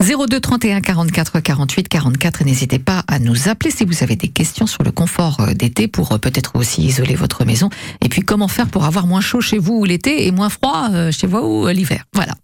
02 0.00 0.38
31 0.38 0.80
44 0.82 1.40
48 1.40 1.88
44 1.88 2.42
et 2.42 2.44
n'hésitez 2.44 2.78
pas 2.78 3.04
à 3.08 3.18
nous 3.18 3.48
appeler 3.48 3.70
si 3.70 3.84
vous 3.86 4.02
avez 4.02 4.16
des 4.16 4.28
questions 4.28 4.66
sur 4.66 4.82
le 4.82 4.90
confort 4.92 5.40
euh, 5.40 5.54
d'été 5.54 5.88
pour 5.88 6.12
euh, 6.12 6.18
peut-être 6.18 6.56
aussi 6.56 6.82
isoler 6.82 7.14
votre 7.14 7.46
maison 7.46 7.70
et 8.02 8.10
puis 8.10 8.20
comment 8.20 8.48
faire 8.48 8.66
pour 8.68 8.84
avoir 8.84 9.06
moins 9.06 9.22
chaud 9.22 9.40
chez 9.40 9.56
vous 9.58 9.82
l'été 9.86 10.26
et 10.26 10.30
moins 10.30 10.50
froid 10.50 10.88
euh, 10.92 11.10
chez 11.10 11.26
vous 11.26 11.68
l'hiver? 11.68 12.04
Voilà. 12.14 12.34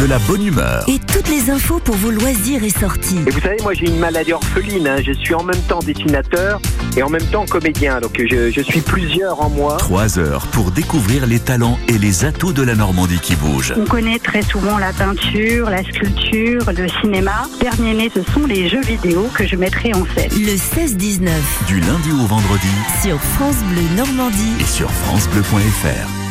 De 0.00 0.06
la 0.06 0.18
bonne 0.20 0.46
humeur. 0.46 0.84
Et 0.88 0.98
toutes 0.98 1.28
les 1.28 1.50
infos 1.50 1.78
pour 1.78 1.94
vos 1.96 2.10
loisirs 2.10 2.64
et 2.64 2.70
sorties. 2.70 3.18
Et 3.26 3.30
vous 3.30 3.40
savez, 3.40 3.58
moi 3.62 3.74
j'ai 3.74 3.86
une 3.86 3.98
maladie 3.98 4.32
orpheline. 4.32 4.88
hein. 4.88 4.96
Je 5.04 5.12
suis 5.12 5.34
en 5.34 5.42
même 5.42 5.60
temps 5.68 5.80
dessinateur 5.80 6.58
et 6.96 7.02
en 7.02 7.10
même 7.10 7.24
temps 7.26 7.44
comédien. 7.44 8.00
Donc 8.00 8.18
je, 8.18 8.50
je 8.50 8.60
suis 8.62 8.80
plusieurs 8.80 9.40
en 9.42 9.50
moi. 9.50 9.76
Trois 9.76 10.18
heures 10.18 10.46
pour 10.48 10.70
découvrir 10.70 11.26
les 11.26 11.38
talents 11.38 11.78
et 11.88 11.98
les 11.98 12.24
atouts 12.24 12.54
de 12.54 12.62
la 12.62 12.74
Normandie 12.74 13.18
qui 13.20 13.36
bouge. 13.36 13.74
On 13.76 13.84
connaît 13.84 14.18
très 14.18 14.40
souvent 14.42 14.78
la 14.78 14.92
peinture, 14.94 15.68
la 15.68 15.82
sculpture, 15.84 16.64
le 16.74 16.88
cinéma. 17.02 17.42
Dernier 17.60 17.92
né, 17.92 18.10
ce 18.14 18.22
sont 18.32 18.46
les 18.46 18.70
jeux 18.70 18.82
vidéo 18.82 19.28
que 19.34 19.46
je 19.46 19.56
mettrai 19.56 19.92
en 19.94 20.04
scène. 20.16 20.30
Le 20.32 20.56
16-19 20.56 21.28
Du 21.68 21.78
lundi 21.80 22.10
au 22.12 22.26
vendredi 22.26 22.68
sur 23.02 23.20
France 23.20 23.56
Bleu 23.70 23.82
Normandie. 23.96 24.54
et 24.60 24.64
sur 24.64 24.90
FranceBleu.fr. 24.90 26.29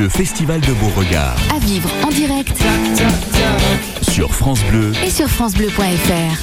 Le 0.00 0.08
Festival 0.08 0.62
de 0.62 0.72
Beauregard 0.72 1.36
À 1.54 1.58
vivre 1.58 1.90
en 2.02 2.08
direct 2.08 2.56
sur 4.00 4.32
France 4.34 4.64
Bleu 4.70 4.92
et 5.04 5.10
sur 5.10 5.28
FranceBleu.fr. 5.28 6.36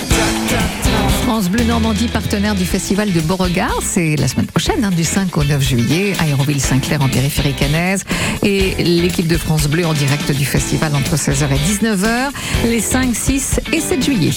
France 1.23 1.49
Bleu 1.49 1.63
Normandie, 1.63 2.07
partenaire 2.07 2.53
du 2.53 2.65
festival 2.65 3.11
de 3.11 3.19
Beauregard, 3.19 3.79
c'est 3.81 4.15
la 4.15 4.27
semaine 4.27 4.45
prochaine, 4.45 4.85
hein, 4.85 4.91
du 4.91 5.03
5 5.03 5.35
au 5.37 5.43
9 5.43 5.59
juillet, 5.59 6.13
à 6.19 6.25
Aéroville-Saint-Clair 6.25 7.01
en 7.01 7.09
périphérie 7.09 7.55
cannaise. 7.55 8.03
Et 8.43 8.75
l'équipe 8.83 9.27
de 9.27 9.37
France 9.37 9.67
Bleu 9.67 9.87
en 9.87 9.93
direct 9.93 10.31
du 10.31 10.45
festival 10.45 10.93
entre 10.93 11.15
16h 11.15 11.47
et 11.51 11.85
19h, 11.87 12.29
les 12.65 12.79
5, 12.79 13.15
6 13.15 13.59
et 13.73 13.79
7 13.79 14.05
juillet. 14.05 14.33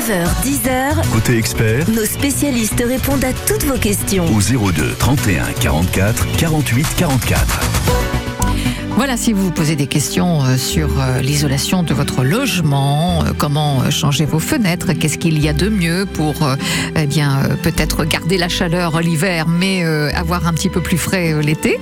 9h, 0.00 0.24
10h, 0.42 1.10
Côté 1.12 1.36
expert 1.36 1.90
nos 1.90 2.06
spécialistes 2.06 2.82
répondent 2.86 3.22
à 3.22 3.34
toutes 3.34 3.64
vos 3.64 3.76
questions. 3.76 4.24
au 4.34 4.40
02 4.40 4.94
31 4.98 5.44
44 5.60 6.26
48 6.38 6.86
44. 6.96 7.60
Voilà, 8.96 9.18
si 9.18 9.34
vous 9.34 9.44
vous 9.44 9.50
posez 9.50 9.76
des 9.76 9.86
questions 9.86 10.42
euh, 10.42 10.56
sur 10.56 10.88
euh, 10.98 11.20
l'isolation 11.20 11.82
de 11.82 11.92
votre 11.92 12.24
logement, 12.24 13.24
euh, 13.24 13.32
comment 13.36 13.90
changer 13.90 14.24
vos 14.24 14.38
fenêtres, 14.38 14.94
qu'est-ce 14.94 15.18
qu'il 15.18 15.38
y 15.38 15.50
a 15.50 15.52
de 15.52 15.68
mieux 15.68 16.06
pour 16.06 16.34
eh 16.96 17.06
bien 17.06 17.42
peut-être 17.62 18.06
garder 18.06 18.38
la 18.38 18.48
chaleur 18.48 19.00
l'hiver, 19.02 19.48
mais 19.48 19.84
avoir 20.14 20.46
un 20.46 20.54
petit 20.54 20.70
peu 20.70 20.80
plus 20.80 20.98
frais 20.98 21.42
l'été, 21.42 21.78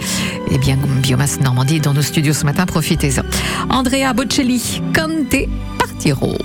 eh 0.51 0.59
bien 0.59 0.77
Biomasse 1.03 1.41
Normandie 1.41 1.77
est 1.77 1.81
dans 1.81 1.95
nos 1.95 2.03
studios 2.03 2.33
ce 2.33 2.45
matin, 2.45 2.67
profitez-en. 2.67 3.23
Andrea 3.71 4.13
Bocelli, 4.13 4.83
Conte 4.93 5.49
Partiro. 5.79 6.37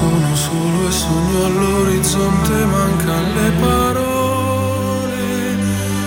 Sono 0.00 0.34
solo 0.34 0.88
e 0.88 0.92
sogno 0.92 1.44
all'orizzonte 1.44 2.64
mancan 2.64 3.34
le 3.34 3.50
parole. 3.60 5.18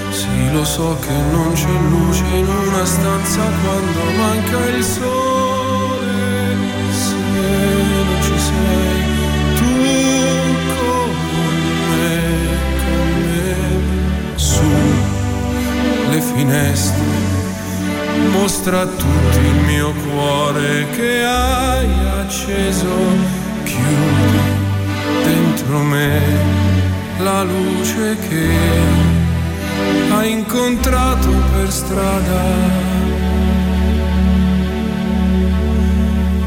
Sì, 0.09 0.51
lo 0.51 0.65
so 0.65 0.97
che 0.99 1.15
non 1.31 1.53
c'è 1.53 1.77
luce 1.89 2.23
in 2.25 2.47
una 2.47 2.85
stanza 2.85 3.41
quando 3.61 4.01
manca 4.17 4.65
il 4.75 4.83
sole. 4.83 6.21
Se 6.91 7.15
non 7.15 8.21
ci 8.21 8.37
sei 8.47 9.01
tu 9.57 9.73
con 10.79 11.09
me, 11.89 12.19
con 12.83 13.07
me, 13.21 13.55
su 14.35 14.71
le 16.09 16.21
finestre. 16.21 17.21
Mostra 18.31 18.81
a 18.81 18.85
tutti 18.85 19.39
il 19.39 19.59
mio 19.65 19.93
cuore 19.93 20.87
che 20.95 21.23
hai 21.23 21.89
acceso, 22.19 22.87
chiudi 23.73 24.39
dentro 25.23 25.79
me 25.79 26.21
la 27.19 27.43
luce 27.43 28.17
che 28.27 28.47
hai 30.11 30.31
incontrato 30.31 31.29
per 31.51 31.71
strada. 31.71 32.41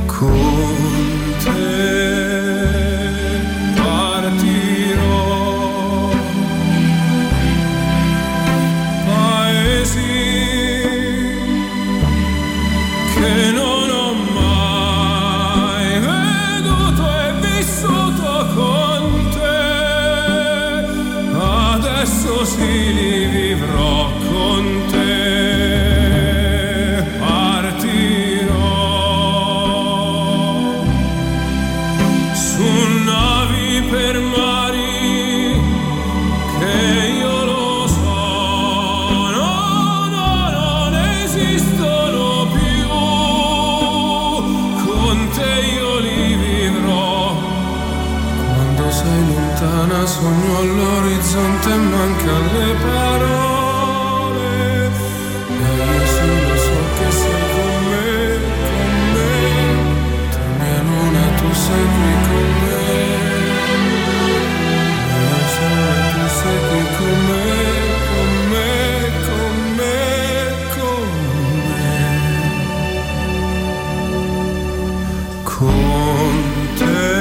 Con 0.06 0.76
te 1.42 2.05
me. 75.64 77.15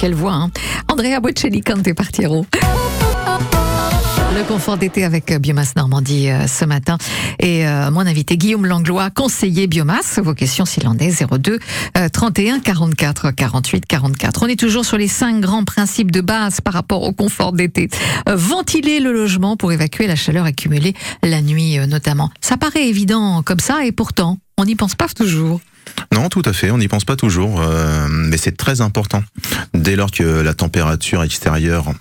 Quelle 0.00 0.14
voix, 0.14 0.32
hein. 0.32 0.50
Andrea 0.88 1.20
Bocelli, 1.20 1.60
Cante. 1.60 1.86
Le 4.34 4.44
confort 4.48 4.78
d'été 4.78 5.04
avec 5.04 5.30
Biomasse 5.38 5.76
Normandie 5.76 6.30
euh, 6.30 6.46
ce 6.46 6.64
matin. 6.64 6.96
Et 7.38 7.66
euh, 7.66 7.90
mon 7.90 8.00
invité 8.00 8.38
Guillaume 8.38 8.64
Langlois, 8.64 9.10
conseiller 9.10 9.66
Biomasse. 9.66 10.18
Vos 10.18 10.32
questions 10.32 10.64
s'il 10.64 10.88
en 10.88 10.96
est 10.96 11.22
02 11.22 11.58
euh, 11.98 12.08
31 12.08 12.60
44 12.60 13.30
48 13.32 13.84
44. 13.84 14.42
On 14.42 14.46
est 14.46 14.58
toujours 14.58 14.86
sur 14.86 14.96
les 14.96 15.08
cinq 15.08 15.40
grands 15.40 15.64
principes 15.64 16.10
de 16.10 16.22
base 16.22 16.62
par 16.62 16.72
rapport 16.72 17.02
au 17.02 17.12
confort 17.12 17.52
d'été. 17.52 17.90
Euh, 18.26 18.36
ventiler 18.36 19.00
le 19.00 19.12
logement 19.12 19.58
pour 19.58 19.70
évacuer 19.70 20.06
la 20.06 20.16
chaleur 20.16 20.46
accumulée 20.46 20.94
la 21.22 21.42
nuit 21.42 21.78
euh, 21.78 21.86
notamment. 21.86 22.30
Ça 22.40 22.56
paraît 22.56 22.88
évident 22.88 23.42
comme 23.42 23.60
ça 23.60 23.84
et 23.84 23.92
pourtant 23.92 24.38
on 24.56 24.64
n'y 24.64 24.76
pense 24.76 24.94
pas 24.94 25.08
toujours. 25.08 25.60
Non, 26.12 26.28
tout 26.28 26.42
à 26.44 26.52
fait, 26.52 26.70
on 26.70 26.78
n'y 26.78 26.88
pense 26.88 27.04
pas 27.04 27.16
toujours, 27.16 27.60
euh, 27.62 28.06
mais 28.08 28.36
c'est 28.36 28.56
très 28.56 28.80
important. 28.80 29.22
Dès 29.74 29.94
lors 29.96 30.10
que 30.10 30.22
la 30.24 30.54
température 30.54 31.22
extérieure 31.22 31.92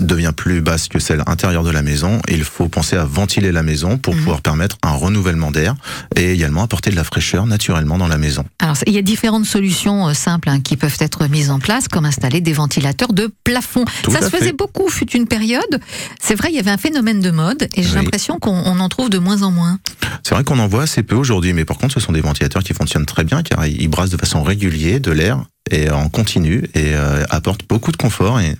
devient 0.00 0.32
plus 0.34 0.60
basse 0.62 0.88
que 0.88 0.98
celle 0.98 1.22
intérieure 1.26 1.62
de 1.64 1.70
la 1.70 1.82
maison, 1.82 2.20
il 2.28 2.44
faut 2.44 2.68
penser 2.68 2.96
à 2.96 3.04
ventiler 3.04 3.52
la 3.52 3.62
maison 3.62 3.98
pour 3.98 4.14
Mhm. 4.14 4.20
pouvoir 4.20 4.40
permettre 4.40 4.76
un 4.82 4.92
renouvellement 4.92 5.50
d'air 5.50 5.74
et 6.16 6.32
également 6.32 6.62
apporter 6.62 6.90
de 6.90 6.96
la 6.96 7.04
fraîcheur 7.04 7.44
naturellement 7.46 7.98
dans 7.98 8.06
la 8.08 8.16
maison. 8.18 8.44
Alors, 8.60 8.76
il 8.86 8.94
y 8.94 8.98
a 8.98 9.02
différentes 9.02 9.44
solutions 9.46 10.08
euh, 10.08 10.14
simples 10.14 10.48
hein, 10.48 10.60
qui 10.60 10.76
peuvent 10.76 10.96
être 11.00 11.26
mises 11.28 11.50
en 11.50 11.58
place, 11.58 11.88
comme 11.88 12.06
installer 12.06 12.40
des 12.40 12.52
ventilateurs 12.52 13.12
de 13.12 13.30
plafond. 13.44 13.84
Tout 14.02 14.10
Ça 14.12 14.20
se 14.22 14.28
fait. 14.30 14.38
faisait 14.38 14.52
beaucoup, 14.52 14.88
fut 14.88 15.10
une 15.10 15.26
période. 15.26 15.80
C'est 16.20 16.34
vrai, 16.34 16.48
il 16.50 16.56
y 16.56 16.60
avait 16.60 16.70
un 16.70 16.78
phénomène 16.78 17.20
de 17.20 17.30
mode, 17.30 17.68
et 17.74 17.82
j'ai 17.82 17.90
Oui. 17.90 17.94
l'impression 17.96 18.38
qu'on 18.38 18.50
on 18.64 18.80
en 18.80 18.88
trouve 18.88 19.10
de 19.10 19.18
moins 19.18 19.42
en 19.42 19.50
moins. 19.50 19.78
C'est 20.22 20.34
vrai 20.34 20.44
qu'on 20.44 20.58
en 20.58 20.68
voit 20.68 20.84
assez 20.84 21.02
peu 21.02 21.14
aujourd'hui, 21.16 21.52
mais 21.52 21.64
par 21.64 21.76
contre, 21.78 21.94
ce 21.94 22.00
sont 22.00 22.12
des 22.12 22.20
ventilateurs 22.20 22.62
qui 22.62 22.72
fonctionnent 22.74 23.06
très 23.06 23.19
bien 23.24 23.42
car 23.42 23.66
ils 23.66 23.88
brassent 23.88 24.10
de 24.10 24.16
façon 24.16 24.42
régulière 24.42 25.00
de 25.00 25.10
l'air 25.10 25.44
et 25.70 25.90
en 25.90 26.08
continu 26.08 26.64
et 26.74 26.94
euh, 26.94 27.24
apportent 27.30 27.66
beaucoup 27.68 27.92
de 27.92 27.96
confort 27.96 28.40
et 28.40 28.56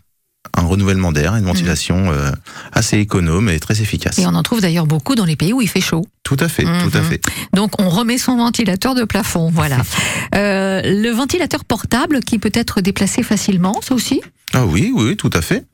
un 0.57 0.63
renouvellement 0.63 1.13
d'air, 1.13 1.35
une 1.37 1.45
ventilation 1.45 2.11
euh, 2.11 2.31
assez 2.73 2.99
économe 2.99 3.49
et 3.51 3.61
très 3.61 3.83
efficace. 3.83 4.19
Et 4.19 4.27
on 4.27 4.35
en 4.35 4.43
trouve 4.43 4.61
d'ailleurs 4.63 4.87
beaucoup 4.87 5.15
dans 5.15 5.27
les 5.27 5.37
pays 5.37 5.53
où 5.53 5.61
il 5.61 5.69
fait 5.69 5.83
chaud. 5.83 6.07
Tout 6.23 6.37
à 6.41 6.49
fait, 6.49 6.65
Mhm. 6.65 6.91
tout 6.91 6.97
à 6.97 7.03
fait. 7.03 7.21
Donc, 7.55 7.81
on 7.81 7.89
remet 7.91 8.17
son 8.19 8.37
ventilateur 8.37 8.95
de 8.95 9.05
plafond, 9.05 9.51
voilà. 9.53 9.77
Euh, 10.37 10.81
le 10.85 11.11
ventilateur 11.11 11.65
portable 11.65 12.21
qui 12.21 12.39
peut 12.39 12.53
être 12.55 12.81
déplacé 12.81 13.25
facilement, 13.25 13.81
ça 13.83 13.95
aussi? 13.97 14.21
Ah 14.53 14.67
oui, 14.67 14.93
oui, 14.95 15.17
tout 15.17 15.31
à 15.33 15.43
fait. 15.43 15.65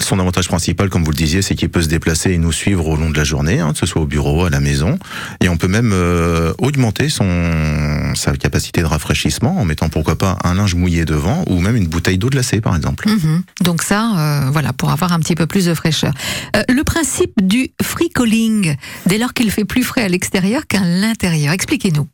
Son 0.00 0.18
avantage 0.18 0.48
principal, 0.48 0.90
comme 0.90 1.04
vous 1.04 1.10
le 1.10 1.16
disiez, 1.16 1.42
c'est 1.42 1.54
qu'il 1.54 1.70
peut 1.70 1.80
se 1.80 1.88
déplacer 1.88 2.32
et 2.32 2.38
nous 2.38 2.52
suivre 2.52 2.86
au 2.86 2.96
long 2.96 3.10
de 3.10 3.16
la 3.16 3.24
journée, 3.24 3.60
hein, 3.60 3.72
que 3.72 3.78
ce 3.78 3.86
soit 3.86 4.02
au 4.02 4.06
bureau, 4.06 4.44
à 4.44 4.50
la 4.50 4.60
maison. 4.60 4.98
Et 5.42 5.48
on 5.48 5.56
peut 5.56 5.68
même 5.68 5.92
euh, 5.92 6.52
augmenter 6.58 7.08
son 7.08 8.12
sa 8.14 8.36
capacité 8.36 8.80
de 8.80 8.86
rafraîchissement 8.86 9.58
en 9.58 9.64
mettant 9.64 9.88
pourquoi 9.88 10.16
pas 10.16 10.38
un 10.44 10.54
linge 10.54 10.74
mouillé 10.74 11.04
devant 11.04 11.44
ou 11.46 11.60
même 11.60 11.76
une 11.76 11.86
bouteille 11.86 12.18
d'eau 12.18 12.28
glacée, 12.28 12.60
par 12.60 12.76
exemple. 12.76 13.08
Mhm. 13.08 13.42
Donc 13.62 13.82
ça, 13.82 14.12
euh, 14.16 14.50
voilà, 14.50 14.72
pour 14.72 14.90
avoir 14.90 15.12
un 15.12 15.20
petit 15.20 15.34
peu 15.34 15.46
plus 15.46 15.66
de 15.66 15.74
fraîcheur. 15.74 16.12
Euh, 16.56 16.62
le 16.68 16.84
principe 16.84 17.32
du 17.40 17.70
free 17.82 18.10
calling, 18.10 18.76
dès 19.06 19.18
lors 19.18 19.32
qu'il 19.32 19.50
fait 19.50 19.64
plus 19.64 19.82
frais 19.82 20.02
à 20.02 20.08
l'extérieur 20.08 20.66
qu'à 20.66 20.80
l'intérieur. 20.80 21.52
Expliquez-nous. 21.52 22.06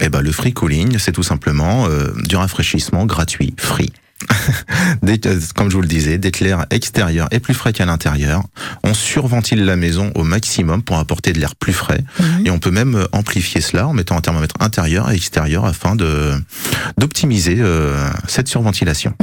Eh 0.00 0.08
ben, 0.08 0.20
le 0.20 0.32
free 0.32 0.52
cooling, 0.52 0.98
c'est 0.98 1.12
tout 1.12 1.22
simplement 1.22 1.86
euh, 1.86 2.12
du 2.24 2.36
rafraîchissement 2.36 3.06
gratuit, 3.06 3.54
free. 3.58 3.92
Comme 5.54 5.70
je 5.70 5.76
vous 5.76 5.82
le 5.82 5.88
disais, 5.88 6.18
dès 6.18 6.30
que 6.30 6.44
l'air 6.44 6.66
extérieur 6.70 7.28
est 7.30 7.40
plus 7.40 7.54
frais 7.54 7.72
qu'à 7.72 7.86
l'intérieur, 7.86 8.42
on 8.82 8.94
surventile 8.94 9.64
la 9.64 9.76
maison 9.76 10.10
au 10.14 10.24
maximum 10.24 10.82
pour 10.82 10.98
apporter 10.98 11.32
de 11.32 11.38
l'air 11.38 11.54
plus 11.54 11.72
frais. 11.72 12.02
Mhm. 12.18 12.46
Et 12.46 12.50
on 12.50 12.58
peut 12.58 12.70
même 12.70 12.94
euh, 12.94 13.06
amplifier 13.12 13.60
cela 13.60 13.86
en 13.86 13.92
mettant 13.92 14.16
un 14.16 14.20
thermomètre 14.20 14.56
intérieur 14.60 15.10
et 15.10 15.14
extérieur 15.14 15.64
afin 15.64 15.96
de 15.96 16.32
d'optimiser 16.98 17.56
euh, 17.58 18.08
cette 18.28 18.48
surventilation. 18.48 19.14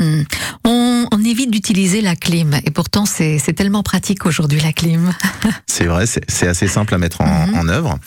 On, 0.65 0.82
on 1.11 1.23
évite 1.23 1.51
d'utiliser 1.51 2.01
la 2.01 2.15
clim, 2.15 2.53
et 2.65 2.71
pourtant 2.71 3.05
c'est 3.05 3.39
tellement 3.55 3.83
pratique 3.83 4.25
aujourd'hui 4.25 4.59
la 4.61 4.73
clim. 4.73 5.11
C'est 5.67 5.85
vrai, 5.85 6.05
c'est 6.05 6.47
assez 6.47 6.67
simple 6.67 6.93
à 6.93 6.97
mettre 6.99 7.21
en, 7.21 7.47
Mhm. 7.47 7.55
en 7.57 7.67
œuvre, 7.67 7.99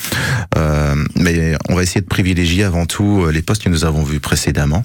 Euh, 0.56 0.94
mais 1.16 1.56
on 1.68 1.74
va 1.74 1.82
essayer 1.82 2.00
de 2.00 2.06
privilégier 2.06 2.64
avant 2.64 2.86
tout 2.86 3.24
euh, 3.26 3.30
les 3.32 3.42
postes 3.42 3.62
que 3.64 3.68
nous 3.68 3.84
avons 3.84 4.02
vus 4.04 4.20
précédemment, 4.20 4.84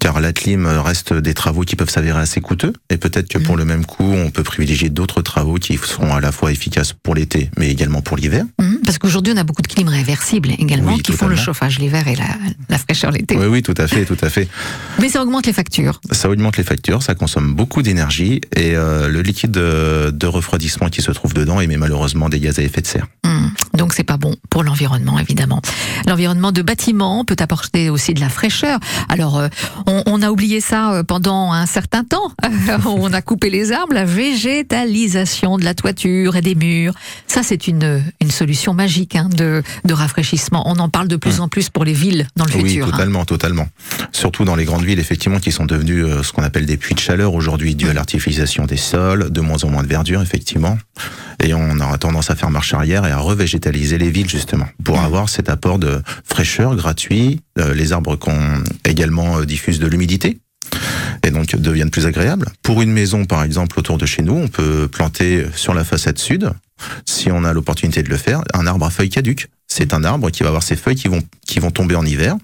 car 0.00 0.20
la 0.20 0.32
clim 0.32 0.66
reste 0.66 1.12
des 1.12 1.34
travaux 1.34 1.62
qui 1.62 1.76
peuvent 1.76 1.90
s'avérer 1.90 2.20
assez 2.20 2.40
coûteux, 2.40 2.72
et 2.88 2.96
peut-être 2.96 3.28
que 3.28 3.38
pour 3.38 3.54
Mhm. 3.54 3.58
le 3.58 3.64
même 3.66 3.84
coût, 3.84 4.04
on 4.12 4.30
peut 4.30 4.42
privilégier 4.44 4.88
d'autres 4.90 5.22
travaux 5.22 5.56
qui 5.56 5.76
seront 5.76 6.14
à 6.14 6.20
la 6.20 6.32
fois 6.32 6.52
efficaces 6.52 6.92
pour 6.92 7.14
l'été, 7.14 7.50
mais 7.58 7.68
également 7.70 8.00
pour 8.00 8.16
l'hiver. 8.16 8.44
Hmm. 8.58 8.76
Parce 8.84 8.98
qu'aujourd'hui 8.98 9.32
on 9.34 9.36
a 9.36 9.44
beaucoup 9.44 9.62
de 9.62 9.68
clim 9.68 9.88
réversibles 9.88 10.50
également 10.58 10.94
Oui, 10.94 11.02
qui 11.02 11.12
font 11.12 11.26
le 11.28 11.36
chauffage 11.36 11.78
l'hiver 11.78 12.06
et 12.08 12.16
la, 12.16 12.24
la 12.68 12.78
fraîcheur 12.78 13.10
l'été. 13.10 13.36
Oui, 13.36 13.46
oui, 13.46 13.62
tout 13.62 13.74
à 13.76 13.86
fait, 13.86 14.04
tout 14.04 14.16
à 14.22 14.30
fait. 14.30 14.48
Mais 15.00 15.08
ça 15.08 15.22
augmente 15.22 15.46
les 15.46 15.52
factures. 15.52 16.00
Ça 16.12 16.30
augmente 16.30 16.56
les 16.56 16.64
factures, 16.64 17.02
ça 17.02 17.14
consomme 17.14 17.49
beaucoup 17.50 17.82
d'énergie, 17.82 18.40
et 18.56 18.76
euh, 18.76 19.08
le 19.08 19.22
liquide 19.22 19.50
de, 19.50 20.26
refroidissement 20.26 20.88
qui 20.88 21.02
se 21.02 21.10
trouve 21.10 21.34
dedans 21.34 21.60
émet 21.60 21.76
malheureusement 21.76 22.28
des 22.28 22.38
gaz 22.38 22.58
à 22.58 22.62
effet 22.62 22.80
de 22.80 22.86
serre. 22.86 23.06
Hmm. 23.24 23.48
Donc 23.80 23.94
c'est 23.94 24.04
pas 24.04 24.18
bon 24.18 24.36
pour 24.50 24.62
l'environnement 24.62 25.18
évidemment. 25.18 25.62
L'environnement 26.06 26.52
de 26.52 26.60
bâtiment 26.60 27.24
peut 27.24 27.36
apporter 27.40 27.88
aussi 27.88 28.12
de 28.12 28.20
la 28.20 28.28
fraîcheur. 28.28 28.78
Alors 29.08 29.38
euh, 29.38 29.48
on, 29.86 30.02
on 30.04 30.20
a 30.22 30.30
oublié 30.30 30.60
ça 30.60 30.92
euh, 30.92 31.02
pendant 31.02 31.52
un 31.52 31.64
certain 31.64 32.04
temps. 32.04 32.30
on 32.86 33.10
a 33.14 33.22
coupé 33.22 33.48
les 33.48 33.72
arbres, 33.72 33.94
la 33.94 34.04
végétalisation 34.04 35.56
de 35.56 35.64
la 35.64 35.72
toiture 35.72 36.36
et 36.36 36.42
des 36.42 36.54
murs. 36.54 36.92
Ça 37.26 37.42
c'est 37.42 37.68
une 37.68 38.02
une 38.20 38.30
solution 38.30 38.74
magique 38.74 39.16
hein, 39.16 39.30
de 39.34 39.62
de 39.86 39.94
rafraîchissement. 39.94 40.62
On 40.66 40.78
en 40.78 40.90
parle 40.90 41.08
de 41.08 41.16
plus 41.16 41.40
en 41.40 41.48
plus 41.48 41.70
pour 41.70 41.84
les 41.84 41.94
villes 41.94 42.26
dans 42.36 42.44
le 42.44 42.54
Oui, 42.56 42.68
futur. 42.68 42.86
hein. 42.86 42.90
totalement, 42.90 43.24
totalement. 43.24 43.66
Surtout 44.12 44.44
dans 44.44 44.56
les 44.56 44.66
grandes 44.66 44.84
villes, 44.84 44.98
effectivement, 44.98 45.38
qui 45.38 45.52
sont 45.52 45.64
devenues 45.64 46.04
euh, 46.04 46.22
ce 46.22 46.32
qu'on 46.32 46.42
appelle 46.42 46.66
des 46.66 46.76
puits 46.76 46.94
de 46.94 47.00
chaleur 47.00 47.32
aujourd'hui, 47.32 47.74
dû 47.74 47.88
à 47.88 47.94
l'artificialisation 47.94 48.66
des 48.66 48.76
sols, 48.76 49.30
de 49.30 49.40
moins 49.40 49.64
en 49.64 49.70
moins 49.70 49.82
de 49.82 49.88
verdure, 49.88 50.20
effectivement. 50.20 50.76
Et 51.42 51.54
on 51.54 51.80
aura 51.80 51.96
tendance 51.96 52.30
à 52.30 52.36
faire 52.36 52.50
marche 52.50 52.74
arrière 52.74 53.06
et 53.06 53.10
à 53.10 53.18
revégétaliser 53.18 53.69
les 53.72 54.10
villes, 54.10 54.28
justement, 54.28 54.66
pour 54.84 55.00
avoir 55.00 55.28
cet 55.28 55.48
apport 55.48 55.78
de 55.78 56.02
fraîcheur 56.24 56.76
gratuit. 56.76 57.40
Euh, 57.58 57.74
les 57.74 57.92
arbres 57.92 58.16
qu'on 58.16 58.62
également 58.84 59.38
euh, 59.38 59.44
diffusent 59.44 59.80
de 59.80 59.86
l'humidité 59.86 60.38
et 61.24 61.30
donc 61.30 61.54
deviennent 61.56 61.90
plus 61.90 62.06
agréables. 62.06 62.46
Pour 62.62 62.82
une 62.82 62.92
maison, 62.92 63.24
par 63.24 63.42
exemple, 63.42 63.78
autour 63.78 63.98
de 63.98 64.06
chez 64.06 64.22
nous, 64.22 64.34
on 64.34 64.48
peut 64.48 64.88
planter 64.88 65.44
sur 65.54 65.74
la 65.74 65.84
façade 65.84 66.18
sud, 66.18 66.50
si 67.04 67.30
on 67.30 67.44
a 67.44 67.52
l'opportunité 67.52 68.02
de 68.02 68.08
le 68.08 68.16
faire, 68.16 68.42
un 68.54 68.66
arbre 68.66 68.86
à 68.86 68.90
feuilles 68.90 69.10
caduques. 69.10 69.48
C'est 69.66 69.92
un 69.94 70.04
arbre 70.04 70.30
qui 70.30 70.42
va 70.42 70.48
avoir 70.48 70.62
ses 70.62 70.76
feuilles 70.76 70.96
qui 70.96 71.08
vont, 71.08 71.22
qui 71.46 71.60
vont 71.60 71.70
tomber 71.70 71.94
en 71.94 72.04
hiver, 72.06 72.36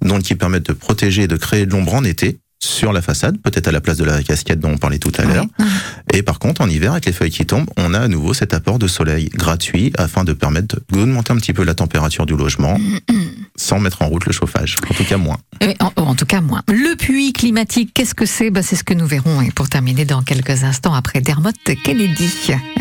donc 0.00 0.22
qui 0.22 0.34
permettent 0.34 0.66
de 0.66 0.72
protéger 0.72 1.22
et 1.22 1.28
de 1.28 1.36
créer 1.36 1.66
de 1.66 1.72
l'ombre 1.72 1.94
en 1.94 2.04
été 2.04 2.38
sur 2.64 2.92
la 2.92 3.02
façade, 3.02 3.38
peut-être 3.38 3.68
à 3.68 3.72
la 3.72 3.80
place 3.80 3.96
de 3.96 4.04
la 4.04 4.22
casquette 4.22 4.60
dont 4.60 4.70
on 4.70 4.78
parlait 4.78 4.98
tout 4.98 5.12
à 5.18 5.24
l'heure. 5.24 5.46
Ouais. 5.58 5.66
Et 6.14 6.22
par 6.22 6.38
contre, 6.38 6.60
en 6.60 6.68
hiver, 6.68 6.92
avec 6.92 7.06
les 7.06 7.12
feuilles 7.12 7.30
qui 7.30 7.44
tombent, 7.44 7.68
on 7.76 7.92
a 7.92 7.98
à 8.00 8.08
nouveau 8.08 8.34
cet 8.34 8.54
apport 8.54 8.78
de 8.78 8.86
soleil 8.86 9.30
gratuit 9.34 9.92
afin 9.98 10.24
de 10.24 10.32
permettre 10.32 10.76
d'augmenter 10.90 11.32
un 11.32 11.36
petit 11.36 11.52
peu 11.52 11.64
la 11.64 11.74
température 11.74 12.24
du 12.24 12.36
logement 12.36 12.78
sans 13.56 13.80
mettre 13.80 14.02
en 14.02 14.06
route 14.08 14.26
le 14.26 14.32
chauffage. 14.32 14.76
En 14.88 14.94
tout 14.94 15.04
cas, 15.04 15.16
moins. 15.16 15.38
En, 15.80 15.92
en 15.96 16.14
tout 16.14 16.26
cas, 16.26 16.40
moins. 16.40 16.62
Le 16.68 16.96
puits 16.96 17.32
climatique, 17.32 17.90
qu'est-ce 17.94 18.14
que 18.14 18.26
c'est? 18.26 18.50
Ben, 18.50 18.62
C'est 18.62 18.76
ce 18.76 18.84
que 18.84 18.94
nous 18.94 19.06
verrons 19.06 19.40
et 19.40 19.50
pour 19.50 19.68
terminer 19.68 20.04
dans 20.04 20.22
quelques 20.22 20.62
instants 20.64 20.94
après 20.94 21.20
Dermot 21.20 21.50
Kennedy. 21.84 22.30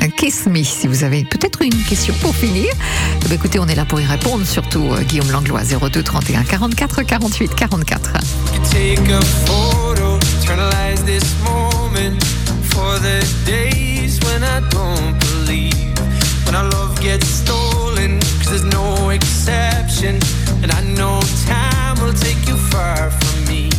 Euh, 0.01 0.07
Kiss 0.17 0.45
me, 0.47 0.63
si 0.63 0.87
vous 0.87 1.03
avez 1.03 1.23
peut-être 1.23 1.61
une 1.63 1.83
question 1.83 2.13
pour 2.21 2.35
finir. 2.35 2.67
Eh 3.25 3.29
ben, 3.29 3.35
écoutez, 3.35 3.59
on 3.59 3.67
est 3.67 3.75
là 3.75 3.85
pour 3.85 3.99
y 3.99 4.05
répondre, 4.05 4.45
surtout 4.45 4.91
euh, 4.91 5.01
Guillaume 5.01 5.31
Langlois, 5.31 5.63
02 5.63 6.03
31 6.03 6.43
44 6.43 7.03
48 7.03 7.55
44. 7.55 8.13
Photo, 9.71 10.17
internalize 10.19 11.05
this 11.05 11.25
moment 11.43 12.23
for 12.73 12.99
the 12.99 13.19
days 13.45 14.19
when 14.25 14.43
I 14.43 14.59
don't 14.69 15.19
believe. 15.19 15.97
When 16.45 16.55
our 16.55 16.69
love 16.69 16.99
gets 17.01 17.27
stolen, 17.27 18.19
cause 18.39 18.49
there's 18.49 18.65
no 18.65 19.09
exception. 19.09 20.19
And 20.61 20.71
I 20.71 20.81
know 20.97 21.21
time 21.45 21.99
will 22.01 22.13
take 22.13 22.47
you 22.47 22.57
far 22.57 23.09
from 23.11 23.45
me. 23.45 23.69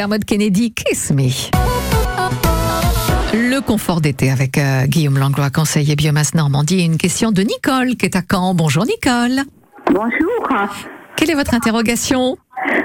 Dermot 0.00 0.24
Kennedy, 0.26 0.72
Kiss 0.72 1.12
Me. 1.12 1.28
Le 3.34 3.60
confort 3.60 4.00
d'été 4.00 4.30
avec 4.30 4.56
euh, 4.56 4.86
Guillaume 4.86 5.18
Langlois, 5.18 5.50
conseiller 5.50 5.94
biomasse 5.94 6.34
Normandie. 6.34 6.80
Et 6.80 6.84
une 6.84 6.96
question 6.96 7.32
de 7.32 7.42
Nicole 7.42 7.96
qui 7.98 8.06
est 8.06 8.16
à 8.16 8.22
Caen. 8.22 8.54
Bonjour 8.54 8.86
Nicole. 8.86 9.44
Bonjour. 9.92 10.48
Quelle 11.16 11.30
est 11.30 11.34
votre 11.34 11.52
interrogation? 11.52 12.38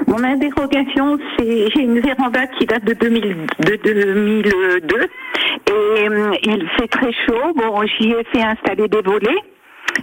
Mon 0.06 0.22
interrogation, 0.24 1.18
c'est 1.38 1.70
j'ai 1.74 1.84
une 1.84 2.00
véranda 2.00 2.46
qui 2.48 2.66
date 2.66 2.84
de, 2.84 2.92
2000 2.92 3.46
de 3.60 3.76
2002 3.82 4.96
et 4.98 6.08
euh, 6.10 6.34
il 6.42 6.68
fait 6.78 6.88
très 6.88 7.12
chaud. 7.24 7.54
Bon, 7.56 7.80
j'y 7.98 8.10
ai 8.10 8.24
fait 8.24 8.42
installer 8.42 8.88
des 8.88 9.00
volets 9.00 9.40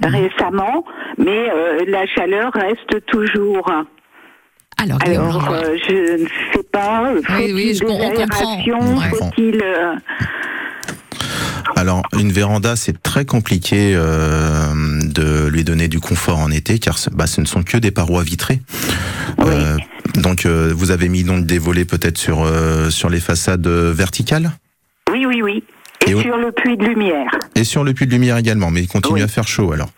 récemment, 0.01 0.83
mais 1.19 1.47
euh, 1.51 1.85
la 1.87 2.07
chaleur 2.07 2.51
reste 2.53 3.05
toujours. 3.05 3.69
Alors, 4.91 5.49
euh, 5.51 5.75
je 5.87 6.23
ne 6.23 6.27
sais 6.53 6.63
pas. 6.71 7.11
Faut-il 7.25 7.53
oui, 7.53 7.73
je 7.73 7.79
des 7.79 7.85
com- 7.85 7.95
on 7.99 8.09
comprend. 8.11 8.53
aérations 8.53 8.97
Ouais. 8.97 9.09
Faut-il 9.09 9.61
euh, 9.63 9.95
Alors, 11.75 12.01
une 12.19 12.31
véranda, 12.31 12.75
c'est 12.75 13.01
très 13.01 13.25
compliqué 13.25 13.93
euh, 13.95 14.73
de 15.05 15.47
lui 15.47 15.63
donner 15.63 15.87
du 15.87 15.99
confort 15.99 16.39
en 16.39 16.51
été, 16.51 16.79
car 16.79 16.97
ce, 16.97 17.09
bah, 17.09 17.27
ce 17.27 17.41
ne 17.41 17.45
sont 17.45 17.63
que 17.63 17.77
des 17.77 17.91
parois 17.91 18.23
vitrées. 18.23 18.61
Euh, 19.39 19.77
donc, 20.15 20.45
euh, 20.45 20.73
vous 20.75 20.91
avez 20.91 21.09
mis 21.09 21.23
donc 21.23 21.45
des 21.45 21.57
volets 21.57 21.85
peut-être 21.85 22.17
sur 22.17 22.43
euh, 22.43 22.89
sur 22.89 23.09
les 23.09 23.19
façades 23.19 23.67
verticales 23.67 24.51
Oui, 25.11 25.25
oui, 25.25 25.41
oui. 25.41 25.63
Et, 26.05 26.11
Et 26.11 26.15
oui. 26.15 26.21
sur 26.23 26.37
le 26.37 26.51
puits 26.51 26.75
de 26.77 26.85
lumière. 26.85 27.31
et 27.55 27.63
sur 27.63 27.83
le 27.85 27.93
puits 27.93 28.05
de 28.07 28.11
lumière 28.11 28.37
également. 28.37 28.69
Mais 28.71 28.81
il 28.81 28.87
continue 28.87 29.15
Oui. 29.15 29.21
à 29.21 29.27
faire 29.29 29.47
chaud 29.47 29.71
alors. 29.71 29.89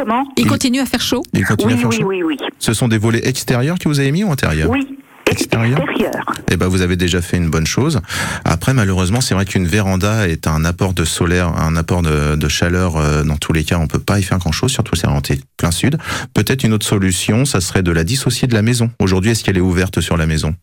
Comment 0.00 0.24
Il 0.38 0.46
continue 0.46 0.80
à 0.80 0.86
faire 0.86 1.00
chaud 1.02 1.22
Il 1.34 1.44
continue 1.44 1.74
Oui, 1.74 1.78
à 1.78 1.80
faire 1.82 1.88
oui, 1.90 1.96
chaud. 1.98 2.06
oui, 2.08 2.22
oui. 2.22 2.36
Ce 2.58 2.72
sont 2.72 2.88
des 2.88 2.96
volets 2.96 3.26
extérieurs 3.28 3.78
que 3.78 3.86
vous 3.86 4.00
avez 4.00 4.12
mis 4.12 4.24
ou 4.24 4.32
intérieurs 4.32 4.70
Oui, 4.70 4.96
Extérieur 5.30 5.78
extérieur. 5.78 6.24
Eh 6.50 6.56
ben, 6.56 6.66
vous 6.68 6.80
avez 6.80 6.96
déjà 6.96 7.20
fait 7.20 7.36
une 7.36 7.50
bonne 7.50 7.66
chose. 7.66 8.00
Après, 8.44 8.72
malheureusement, 8.74 9.20
c'est 9.20 9.34
vrai 9.34 9.44
qu'une 9.44 9.66
véranda 9.66 10.26
est 10.26 10.46
un 10.48 10.64
apport 10.64 10.92
de 10.94 11.04
solaire, 11.04 11.48
un 11.48 11.76
apport 11.76 12.00
de, 12.02 12.34
de 12.34 12.48
chaleur. 12.48 12.96
euh, 12.96 13.22
dans 13.24 13.36
tous 13.36 13.52
les 13.52 13.62
cas, 13.62 13.76
on 13.78 13.86
peut 13.86 14.00
pas 14.00 14.18
y 14.18 14.22
faire 14.22 14.38
grand 14.38 14.50
chose, 14.52 14.72
surtout 14.72 14.96
si 14.96 15.02
c'est 15.02 15.06
orienté 15.06 15.38
plein 15.58 15.70
sud. 15.70 15.98
Peut-être 16.34 16.64
une 16.64 16.72
autre 16.72 16.86
solution, 16.86 17.44
ça 17.44 17.60
serait 17.60 17.82
de 17.82 17.92
la 17.92 18.02
dissocier 18.02 18.48
de 18.48 18.54
la 18.54 18.62
maison. 18.62 18.90
Aujourd'hui, 19.00 19.30
est-ce 19.32 19.44
qu'elle 19.44 19.58
est 19.58 19.60
ouverte 19.62 20.00
sur 20.00 20.16
la 20.16 20.26
maison? 20.26 20.54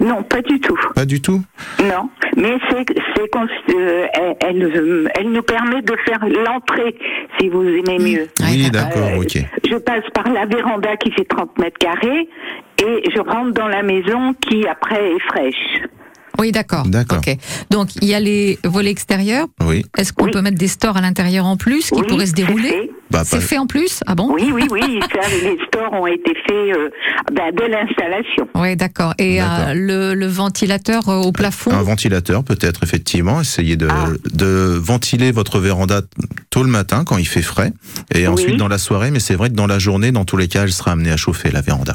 Non, 0.00 0.22
pas 0.22 0.40
du 0.40 0.58
tout. 0.60 0.78
Pas 0.94 1.04
du 1.04 1.20
tout? 1.20 1.42
Non, 1.80 2.08
mais 2.36 2.54
c'est 2.70 2.84
c'est 3.14 3.74
euh, 3.76 4.06
elle, 4.40 5.10
elle 5.14 5.30
nous 5.32 5.42
permet 5.42 5.82
de 5.82 5.94
faire 6.06 6.20
l'entrée, 6.44 6.94
si 7.44 7.48
vous 7.50 7.62
aimez 7.62 7.98
mieux. 7.98 8.28
Oui, 8.40 8.70
d'accord, 8.70 9.08
Euh, 9.14 9.20
ok. 9.20 9.38
Je 9.70 9.76
passe 9.76 10.04
par 10.14 10.28
la 10.32 10.46
véranda 10.46 10.96
qui 10.96 11.10
fait 11.12 11.24
30 11.24 11.58
mètres 11.58 11.78
carrés 11.78 12.28
et 12.82 13.10
je 13.14 13.20
rentre 13.20 13.52
dans 13.52 13.68
la 13.68 13.82
maison 13.82 14.34
qui 14.48 14.66
après 14.66 15.12
est 15.12 15.20
fraîche. 15.20 15.80
Oui, 16.38 16.52
d'accord. 16.52 16.86
D'accord. 16.86 17.18
Ok. 17.18 17.36
Donc, 17.70 17.94
il 17.96 18.08
y 18.08 18.14
a 18.14 18.20
les 18.20 18.58
volets 18.64 18.90
extérieurs. 18.90 19.46
Oui. 19.64 19.84
Est-ce 19.96 20.12
qu'on 20.12 20.24
Oui. 20.26 20.30
peut 20.32 20.42
mettre 20.42 20.58
des 20.58 20.68
stores 20.68 20.96
à 20.96 21.00
l'intérieur 21.00 21.46
en 21.46 21.56
plus 21.56 21.88
qui 21.90 21.94
Oui, 22.00 22.06
pourraient 22.08 22.26
se 22.26 22.32
c'est 22.36 22.44
dérouler 22.44 22.68
fait. 22.70 22.90
Bah, 23.10 23.22
C'est 23.24 23.40
fait 23.40 23.58
en 23.58 23.66
plus 23.66 24.00
Ah 24.06 24.14
bon 24.16 24.32
Oui, 24.34 24.50
oui, 24.52 24.66
oui, 24.70 24.98
ça, 25.12 25.28
les 25.42 25.56
stores 25.68 25.92
ont 25.92 26.06
été 26.06 26.32
faits 26.34 26.76
euh, 26.76 26.88
ben, 27.32 27.52
de 27.54 27.62
l'installation. 27.70 28.48
Oui, 28.56 28.74
d'accord. 28.76 29.14
Et 29.18 29.40
euh, 29.40 29.74
le, 29.74 30.14
le 30.14 30.26
ventilateur 30.26 31.08
euh, 31.08 31.16
au 31.20 31.30
plafond 31.30 31.70
Un 31.70 31.82
ventilateur, 31.82 32.42
peut-être, 32.42 32.82
effectivement. 32.82 33.40
Essayez 33.40 33.76
de, 33.76 33.86
Ah. 33.88 34.06
de 34.32 34.76
ventiler 34.80 35.30
votre 35.30 35.60
véranda 35.60 36.00
tôt 36.50 36.62
le 36.64 36.70
matin, 36.70 37.04
quand 37.04 37.18
il 37.18 37.28
fait 37.28 37.42
frais, 37.42 37.72
et 38.12 38.26
ensuite 38.26 38.56
dans 38.56 38.68
la 38.68 38.78
soirée. 38.78 39.10
Mais 39.12 39.20
c'est 39.20 39.34
vrai 39.36 39.50
que 39.50 39.54
dans 39.54 39.66
la 39.68 39.78
journée, 39.78 40.10
dans 40.10 40.24
tous 40.24 40.36
les 40.36 40.48
cas, 40.48 40.64
elle 40.64 40.72
sera 40.72 40.92
amenée 40.92 41.12
à 41.12 41.16
chauffer, 41.16 41.50
la 41.52 41.60
véranda. 41.60 41.94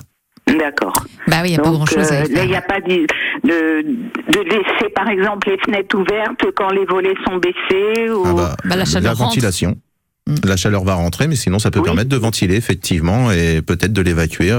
D'accord. 0.58 0.94
Bah 1.28 1.38
oui, 1.44 1.50
il 1.50 1.52
n'y 1.52 1.56
a 1.58 1.60
pas 1.62 1.70
Donc, 1.70 1.76
grand-chose 1.76 2.12
à 2.12 2.16
euh, 2.22 2.26
là, 2.32 2.44
il 2.44 2.50
n'y 2.50 2.56
a 2.56 2.62
pas 2.62 2.80
de, 2.80 3.06
de, 3.44 3.82
de 4.32 4.40
laisser, 4.40 4.90
par 4.96 5.08
exemple, 5.10 5.50
les 5.50 5.58
fenêtres 5.66 5.98
ouvertes 5.98 6.46
quand 6.56 6.70
les 6.72 6.86
volets 6.86 7.14
sont 7.28 7.38
baissés 7.38 8.10
ou... 8.10 8.24
Ah 8.26 8.34
bah, 8.34 8.56
Bah, 8.66 8.76
la 8.76 8.86
chaleur 8.86 9.16
rentre. 9.16 9.30
ventilation. 9.30 9.76
Mm. 10.28 10.36
La 10.46 10.58
chaleur 10.58 10.84
va 10.84 10.96
rentrer, 10.96 11.28
mais 11.28 11.36
sinon 11.36 11.60
ça 11.60 11.72
peut 11.72 11.80
Oui. 11.80 11.86
permettre 11.86 12.10
de 12.10 12.18
ventiler 12.18 12.56
effectivement 12.56 13.32
et 13.32 13.62
peut-être 13.62 13.94
de 13.94 14.02
l'évacuer. 14.02 14.52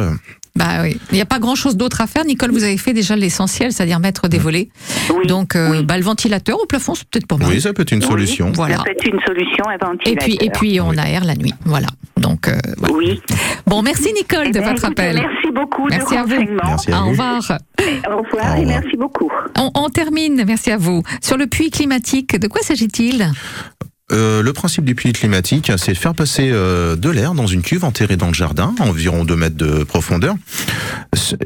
Bah 0.60 0.82
oui. 0.82 0.96
Il 1.10 1.14
n'y 1.14 1.20
a 1.22 1.26
pas 1.26 1.38
grand-chose 1.38 1.76
d'autre 1.76 2.00
à 2.02 2.06
faire. 2.06 2.24
Nicole, 2.24 2.50
vous 2.50 2.64
avez 2.64 2.76
fait 2.76 2.92
déjà 2.92 3.16
l'essentiel, 3.16 3.72
c'est-à-dire 3.72 3.98
mettre 3.98 4.28
des 4.28 4.38
volets. 4.38 4.68
Oui, 5.14 5.26
Donc, 5.26 5.56
euh, 5.56 5.70
oui. 5.70 5.82
bah, 5.84 5.96
le 5.96 6.04
ventilateur 6.04 6.60
au 6.62 6.66
plafond, 6.66 6.94
c'est 6.94 7.08
peut-être 7.08 7.26
pas 7.26 7.36
mal. 7.38 7.48
Oui, 7.48 7.60
ça 7.60 7.72
peut 7.72 7.82
être 7.82 7.92
une 7.92 8.02
Oui, 8.02 8.08
solution. 8.08 8.52
Voilà. 8.54 8.76
Ça 8.76 8.82
peut 8.84 8.90
être 8.90 9.06
une 9.06 9.20
solution 9.26 9.64
Et 10.04 10.16
puis, 10.16 10.38
et 10.40 10.50
puis, 10.50 10.80
on 10.80 10.90
Oui. 10.90 10.98
aère 10.98 11.24
la 11.24 11.34
nuit. 11.34 11.54
Voilà. 11.64 11.86
Donc, 12.18 12.48
euh, 12.48 12.58
voilà. 12.76 12.94
Oui. 12.94 13.20
Bon, 13.66 13.80
merci 13.82 14.12
Nicole 14.12 14.46
Eh 14.48 14.50
de 14.52 14.60
ben, 14.60 14.68
votre 14.70 14.84
appel. 14.84 15.16
Merci 15.16 15.50
beaucoup 15.54 15.88
Merci 15.88 16.14
de 16.14 16.18
à 16.18 16.22
vous. 16.24 16.34
renseignements. 16.34 16.62
Merci 16.66 16.92
à 16.92 17.02
Au 17.02 17.08
revoir. 17.08 17.58
Au 18.10 18.16
revoir 18.22 18.56
et 18.56 18.64
merci 18.66 18.96
beaucoup. 18.98 19.30
On, 19.58 19.70
on 19.74 19.88
termine, 19.88 20.44
merci 20.46 20.70
à 20.70 20.76
vous. 20.76 21.02
Sur 21.22 21.38
le 21.38 21.46
puits 21.46 21.70
climatique, 21.70 22.38
de 22.38 22.46
quoi 22.46 22.60
s'agit-il? 22.60 23.30
Euh, 24.12 24.42
le 24.42 24.52
principe 24.52 24.84
du 24.84 24.94
puits 24.94 25.12
climatique, 25.12 25.72
c'est 25.76 25.92
de 25.92 25.98
faire 25.98 26.14
passer 26.14 26.50
euh, 26.50 26.96
de 26.96 27.10
l'air 27.10 27.34
dans 27.34 27.46
une 27.46 27.62
cuve 27.62 27.84
enterrée 27.84 28.16
dans 28.16 28.26
le 28.26 28.34
jardin, 28.34 28.74
à 28.80 28.84
environ 28.84 29.24
2 29.24 29.36
mètres 29.36 29.56
de 29.56 29.84
profondeur, 29.84 30.34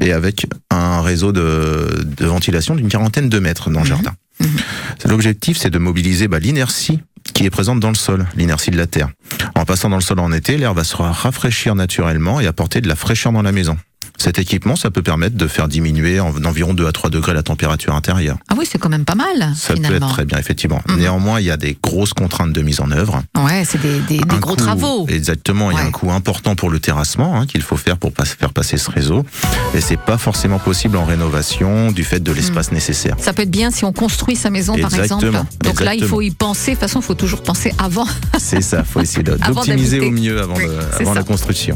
et 0.01 0.11
avec 0.11 0.47
un 0.71 1.01
réseau 1.01 1.31
de, 1.31 2.05
de 2.17 2.25
ventilation 2.25 2.75
d'une 2.75 2.89
quarantaine 2.89 3.29
de 3.29 3.39
mètres 3.39 3.69
dans 3.69 3.81
le 3.81 3.85
jardin. 3.85 4.13
L'objectif, 5.05 5.57
c'est 5.57 5.69
de 5.69 5.77
mobiliser 5.77 6.27
bah, 6.27 6.39
l'inertie 6.39 6.99
qui 7.33 7.45
est 7.45 7.49
présente 7.49 7.79
dans 7.79 7.89
le 7.89 7.95
sol, 7.95 8.25
l'inertie 8.35 8.71
de 8.71 8.77
la 8.77 8.87
terre. 8.87 9.09
En 9.55 9.65
passant 9.65 9.89
dans 9.89 9.97
le 9.97 10.01
sol 10.01 10.19
en 10.19 10.31
été, 10.31 10.57
l'air 10.57 10.73
va 10.73 10.83
se 10.83 10.95
rafraîchir 10.95 11.75
naturellement 11.75 12.39
et 12.39 12.47
apporter 12.47 12.81
de 12.81 12.87
la 12.87 12.95
fraîcheur 12.95 13.31
dans 13.31 13.41
la 13.41 13.51
maison. 13.51 13.77
Cet 14.17 14.39
équipement, 14.39 14.75
ça 14.75 14.91
peut 14.91 15.01
permettre 15.01 15.35
de 15.37 15.47
faire 15.47 15.67
diminuer 15.67 16.19
en- 16.19 16.31
d'environ 16.31 16.73
2 16.73 16.87
à 16.87 16.91
3 16.91 17.09
degrés 17.09 17.33
la 17.33 17.43
température 17.43 17.93
intérieure. 17.95 18.37
Ah 18.49 18.55
oui, 18.57 18.65
c'est 18.69 18.77
quand 18.77 18.89
même 18.89 19.05
pas 19.05 19.15
mal, 19.15 19.53
Ça 19.55 19.69
peut 19.69 19.75
finalement. 19.75 20.07
être 20.07 20.13
très 20.13 20.25
bien, 20.25 20.37
effectivement. 20.37 20.81
Mhm. 20.87 20.97
Néanmoins, 20.99 21.39
il 21.39 21.45
y 21.45 21.51
a 21.51 21.57
des 21.57 21.77
grosses 21.81 22.13
contraintes 22.13 22.53
de 22.53 22.61
mise 22.61 22.79
en 22.81 22.91
œuvre. 22.91 23.23
Ouais, 23.37 23.63
c'est 23.65 23.81
des, 23.81 23.99
des- 23.99 24.17
des 24.17 24.23
Un 24.35 24.37
gros 24.39 24.51
coût- 24.55 24.63
travaux. 24.63 25.05
Exactement, 25.07 25.71
il 25.71 25.77
y 25.77 25.79
a 25.79 25.83
un 25.83 25.91
coût 25.91 26.11
important 26.11 26.55
pour 26.55 26.69
le 26.69 26.79
terrassement 26.79 27.39
hein, 27.39 27.45
qu'il 27.45 27.61
faut 27.61 27.77
faire 27.77 27.97
pour 27.97 28.11
pas- 28.13 28.25
faire 28.25 28.53
passer 28.53 28.77
ce 28.77 28.89
réseau. 28.89 29.25
Et 29.73 29.81
c'est 29.81 29.99
pas 29.99 30.17
forcément 30.17 30.59
possible 30.59 30.97
en 30.97 31.05
rénovation 31.05 31.91
du 31.91 32.03
fait 32.03 32.19
de 32.21 32.31
l'espace 32.31 32.71
nécessaire. 32.71 33.15
Ça 33.19 33.33
peut 33.33 33.43
être 33.43 33.51
bien 33.51 33.71
si 33.71 33.85
on 33.85 33.91
construit 33.93 34.35
sa 34.35 34.49
maison, 34.49 34.73
par 34.77 34.93
exemple. 34.93 35.25
Exactement, 35.25 35.45
Donc 35.63 35.81
là, 35.81 35.93
il 35.95 36.05
faut 36.05 36.21
y 36.21 36.31
penser. 36.31 36.71
De 36.71 36.75
toute 36.75 36.81
façon, 36.81 36.99
il 36.99 37.03
faut 37.05 37.13
toujours 37.15 37.43
penser 37.43 37.73
avant. 37.77 38.07
C'est 38.37 38.61
ça, 38.61 38.83
faut 38.83 39.01
essayer 39.01 39.23
d'optimiser 39.23 39.99
au 39.99 40.11
mieux 40.11 40.39
avant, 40.41 40.55
Oui, 40.55 40.63
la 41.13 41.23
construction. 41.23 41.75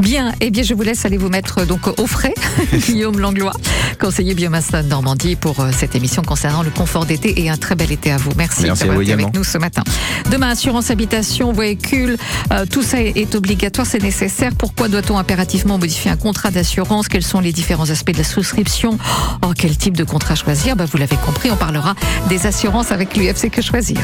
Bien, 0.00 0.32
eh 0.40 0.50
bien, 0.50 0.62
je 0.62 0.74
vous 0.74 0.82
laisse 0.82 1.04
aller 1.04 1.16
vous 1.16 1.28
mettre 1.28 1.61
donc 1.66 2.00
au 2.00 2.06
frais, 2.06 2.34
Guillaume 2.72 3.18
Langlois, 3.18 3.52
conseiller 4.00 4.34
biomasse 4.34 4.70
de 4.70 4.82
Normandie, 4.82 5.36
pour 5.36 5.60
euh, 5.60 5.70
cette 5.76 5.94
émission 5.94 6.22
concernant 6.22 6.62
le 6.62 6.70
confort 6.70 7.06
d'été 7.06 7.42
et 7.42 7.50
un 7.50 7.56
très 7.56 7.74
bel 7.74 7.92
été 7.92 8.10
à 8.10 8.16
vous. 8.16 8.30
Merci, 8.36 8.64
Merci 8.64 8.84
d'avoir 8.84 9.02
été 9.02 9.12
avec 9.12 9.34
nous 9.34 9.44
ce 9.44 9.58
matin. 9.58 9.82
Demain, 10.30 10.50
assurance 10.50 10.90
habitation, 10.90 11.52
véhicule, 11.52 12.16
euh, 12.52 12.64
tout 12.70 12.82
ça 12.82 13.00
est, 13.00 13.16
est 13.16 13.34
obligatoire, 13.34 13.86
c'est 13.86 14.02
nécessaire. 14.02 14.52
Pourquoi 14.56 14.88
doit-on 14.88 15.18
impérativement 15.18 15.78
modifier 15.78 16.10
un 16.10 16.16
contrat 16.16 16.50
d'assurance? 16.50 17.08
Quels 17.08 17.22
sont 17.24 17.40
les 17.40 17.52
différents 17.52 17.90
aspects 17.90 18.12
de 18.12 18.18
la 18.18 18.24
souscription? 18.24 18.98
Oh, 19.42 19.52
quel 19.56 19.76
type 19.76 19.96
de 19.96 20.04
contrat 20.04 20.34
choisir? 20.34 20.76
Bah, 20.76 20.84
Vous 20.90 20.98
l'avez 20.98 21.16
compris, 21.16 21.50
on 21.50 21.56
parlera 21.56 21.94
des 22.28 22.46
assurances 22.46 22.92
avec 22.92 23.16
l'UFC 23.16 23.50
Que 23.50 23.62
Choisir. 23.62 24.00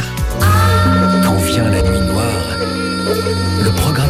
Quand 1.25 1.37
vient 1.37 1.69
la 1.69 1.83
nuit 1.83 2.01
noire, 2.01 2.57
le 3.63 3.71
programme 3.73 4.08